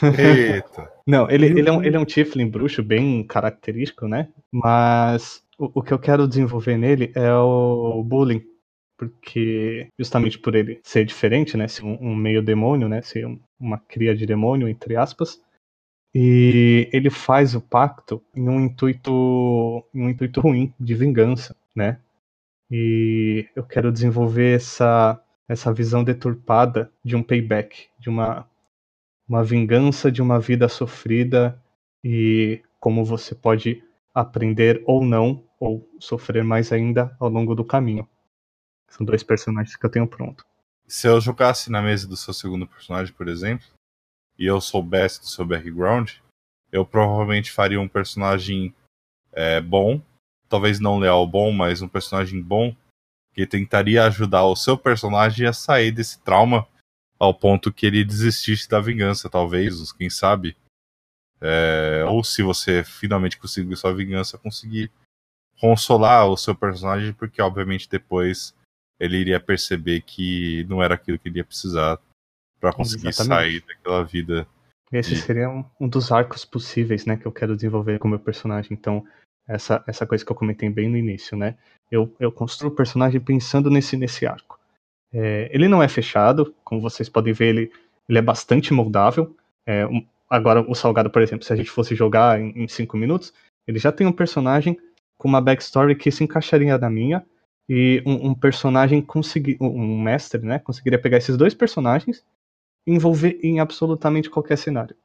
[0.02, 0.92] Eita.
[1.06, 4.30] Não, ele, ele, é um, ele é um Tiflin bruxo bem característico, né?
[4.52, 8.44] Mas o, o que eu quero desenvolver nele é o bullying
[8.98, 13.40] porque justamente por ele ser diferente, né, ser um, um meio demônio, né, ser um,
[13.60, 15.42] uma cria de demônio entre aspas,
[16.14, 22.00] e ele faz o pacto em um intuito, em um intuito ruim de vingança, né?
[22.76, 28.50] E eu quero desenvolver essa essa visão deturpada de um payback, de uma
[29.30, 31.62] uma vingança de uma vida sofrida
[32.04, 38.10] e como você pode aprender ou não ou sofrer mais ainda ao longo do caminho.
[38.90, 40.44] São dois personagens que eu tenho pronto.
[40.88, 43.68] Se eu jogasse na mesa do seu segundo personagem, por exemplo,
[44.38, 46.14] e eu soubesse do seu background,
[46.72, 48.74] eu provavelmente faria um personagem
[49.32, 50.02] é, bom,
[50.54, 52.76] talvez não leal bom, mas um personagem bom
[53.34, 56.68] que tentaria ajudar o seu personagem a sair desse trauma
[57.18, 60.56] ao ponto que ele desistisse da vingança, talvez, quem sabe.
[61.42, 64.92] É, ou se você finalmente conseguir sua vingança, conseguir
[65.60, 68.56] consolar o seu personagem, porque obviamente depois
[69.00, 71.98] ele iria perceber que não era aquilo que ele ia precisar
[72.60, 73.42] para conseguir Exatamente.
[73.42, 74.48] sair daquela vida.
[74.92, 75.22] Esse de...
[75.22, 78.74] seria um, um, dos arcos possíveis, né, que eu quero desenvolver com o meu personagem.
[78.74, 79.04] Então,
[79.48, 81.56] essa, essa coisa que eu comentei bem no início, né?
[81.92, 84.60] Eu, eu construo o personagem pensando nesse, nesse arco.
[85.14, 87.72] É, ele não é fechado, como vocês podem ver, ele,
[88.10, 89.36] ele é bastante moldável.
[89.66, 93.34] É, um, agora, o Salgado, por exemplo, se a gente fosse jogar em 5 minutos,
[93.68, 94.78] ele já tem um personagem
[95.18, 97.26] com uma backstory que se encaixaria na minha,
[97.68, 102.24] e um, um personagem conseguir, um mestre, né, conseguiria pegar esses dois personagens
[102.86, 104.96] e envolver em absolutamente qualquer cenário.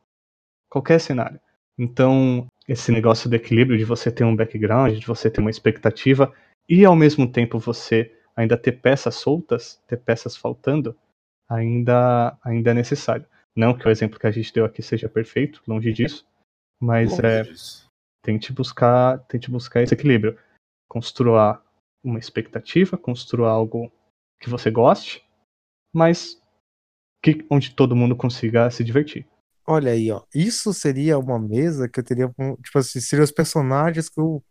[0.69, 1.41] Qualquer cenário.
[1.79, 6.33] Então, esse negócio do equilíbrio de você ter um background, de você ter uma expectativa
[6.69, 10.97] e ao mesmo tempo você ainda ter peças soltas, ter peças faltando,
[11.49, 13.27] ainda, ainda é necessário.
[13.57, 16.27] Não que o exemplo que a gente deu aqui seja perfeito, longe disso,
[16.81, 17.89] mas longe é, disso.
[18.23, 20.39] tente buscar, tente buscar esse equilíbrio.
[20.89, 21.61] Construa
[22.05, 23.91] uma expectativa, construa algo
[24.41, 25.27] que você goste,
[25.93, 26.41] mas
[27.23, 29.27] que, onde todo mundo consiga se divertir.
[29.71, 30.23] Olha aí, ó.
[30.35, 32.27] Isso seria uma mesa que eu teria.
[32.65, 34.43] Tipo assim, seriam os personagens que eu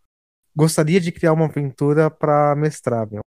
[0.56, 3.22] gostaria de criar uma aventura para mestrar, meu.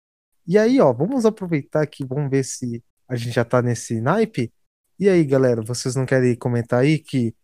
[0.47, 4.53] E aí, ó, vamos aproveitar aqui, vamos ver se a gente já tá nesse naipe.
[5.01, 7.34] E aí, galera, vocês não querem comentar aí que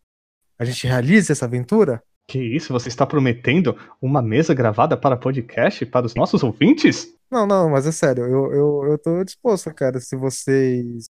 [0.59, 2.03] a gente realize essa aventura?
[2.29, 2.71] Que isso?
[2.75, 7.15] Você está prometendo uma mesa gravada para podcast para os nossos ouvintes?
[7.31, 9.99] Não, não, mas é sério, eu, eu, eu tô disposto, cara.
[10.01, 11.07] Se vocês.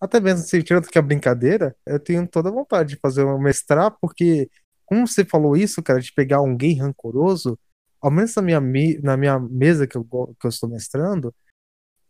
[0.00, 3.38] Até mesmo se tirando que a brincadeira, eu tenho toda a vontade de fazer uma
[3.38, 4.48] mestrar, porque,
[4.86, 7.58] como você falou isso, cara, de pegar um gay rancoroso,
[8.00, 11.34] ao menos na minha, na minha mesa que eu, que eu estou mestrando,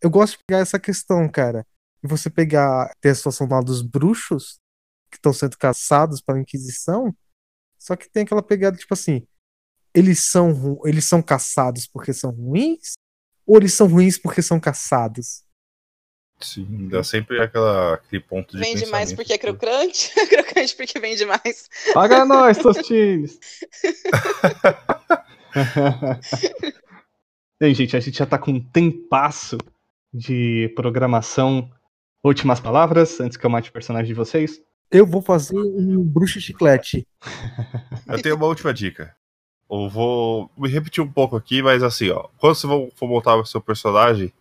[0.02, 1.66] eu gosto de pegar essa questão, cara.
[2.02, 4.58] E você pegar, ter a situação lá dos bruxos,
[5.10, 7.14] que estão sendo caçados pela Inquisição,
[7.78, 9.26] só que tem aquela pegada, tipo assim,
[9.94, 12.92] eles são, eles são caçados porque são ruins?
[13.46, 15.42] Ou eles são ruins porque são caçados?
[16.40, 21.24] Sim, dá sempre aquela, aquele ponto de Vende mais porque é crocante, crocante porque vende
[21.24, 21.68] mais.
[21.92, 23.40] Paga nós, Tostines!
[27.60, 29.58] Bem, gente, a gente já tá com um tempasso
[30.12, 31.70] de programação.
[32.22, 34.60] Últimas palavras, antes que eu mate o personagem de vocês.
[34.90, 37.06] Eu vou fazer um bruxo chiclete.
[38.06, 39.14] eu tenho uma última dica.
[39.70, 42.28] Eu vou me repetir um pouco aqui, mas assim, ó.
[42.38, 42.66] Quando você
[42.96, 44.32] for montar o seu personagem,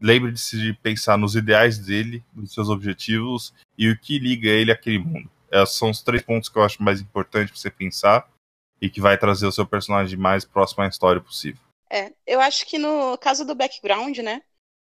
[0.00, 4.98] lembre-se de pensar nos ideais dele, nos seus objetivos e o que liga ele àquele
[4.98, 5.30] mundo.
[5.50, 8.28] Esses são os três pontos que eu acho mais importantes pra você pensar
[8.80, 11.60] e que vai trazer o seu personagem mais próximo à história possível.
[11.90, 14.42] É, eu acho que no caso do background, né,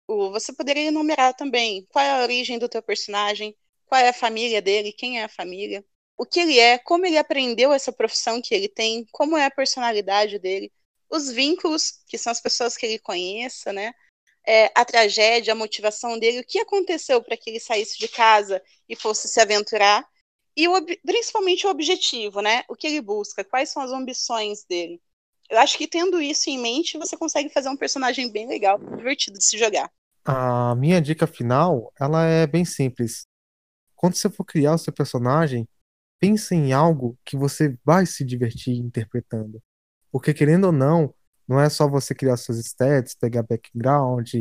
[0.07, 3.55] você poderia enumerar também qual é a origem do teu personagem,
[3.86, 5.84] qual é a família dele, quem é a família,
[6.18, 9.51] o que ele é, como ele aprendeu essa profissão que ele tem, como é a
[9.51, 10.72] personalidade dele,
[11.10, 13.93] os vínculos, que são as pessoas que ele conheça, né?
[14.47, 18.61] É, a tragédia, a motivação dele, o que aconteceu para que ele saísse de casa
[18.87, 20.07] e fosse se aventurar,
[20.55, 22.63] e o, principalmente o objetivo, né?
[22.67, 24.99] O que ele busca, quais são as ambições dele.
[25.49, 29.37] Eu acho que tendo isso em mente, você consegue fazer um personagem bem legal, divertido
[29.37, 29.91] de se jogar.
[30.23, 33.25] A minha dica final, ela é bem simples.
[33.95, 35.67] Quando você for criar o seu personagem,
[36.19, 39.61] pense em algo que você vai se divertir interpretando.
[40.11, 41.13] Porque querendo ou não,
[41.50, 44.32] não é só você criar seus stats, pegar background,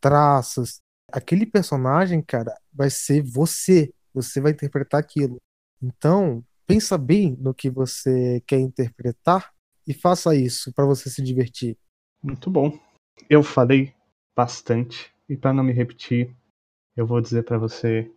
[0.00, 0.80] traços.
[1.12, 3.92] Aquele personagem, cara, vai ser você.
[4.14, 5.36] Você vai interpretar aquilo.
[5.82, 9.52] Então, pensa bem no que você quer interpretar
[9.86, 11.76] e faça isso para você se divertir.
[12.22, 12.80] Muito bom.
[13.28, 13.94] Eu falei
[14.34, 16.34] bastante e para não me repetir,
[16.96, 18.10] eu vou dizer para você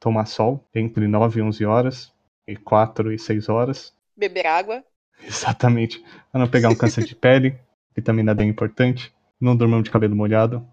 [0.00, 2.12] tomar sol entre 9 e 11 horas
[2.48, 3.94] e 4 e 6 horas.
[4.16, 4.84] Beber água.
[5.22, 6.02] Exatamente.
[6.30, 7.58] Para não pegar um câncer de pele,
[7.94, 9.12] vitamina D é importante.
[9.40, 10.66] Não durmam de cabelo molhado.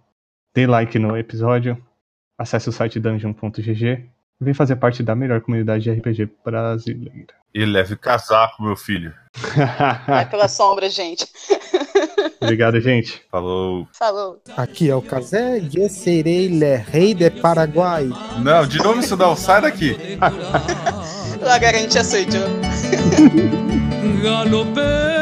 [0.53, 1.77] Dê like no episódio.
[2.37, 4.09] Acesse o site dungeon.gg
[4.41, 7.33] vem fazer parte da melhor comunidade de RPG brasileira.
[7.53, 9.13] E leve casaco, meu filho.
[10.07, 11.27] é pela sombra, gente.
[12.41, 13.21] Obrigado, gente.
[13.29, 13.87] Falou.
[13.93, 14.41] Falou.
[14.57, 18.09] Aqui é o Kazé e eu serei le rei de Paraguai.
[18.39, 19.35] Não, de novo isso não.
[19.35, 19.95] Sai daqui.
[21.41, 23.81] La garantia soy yo.
[24.01, 25.20] Galopé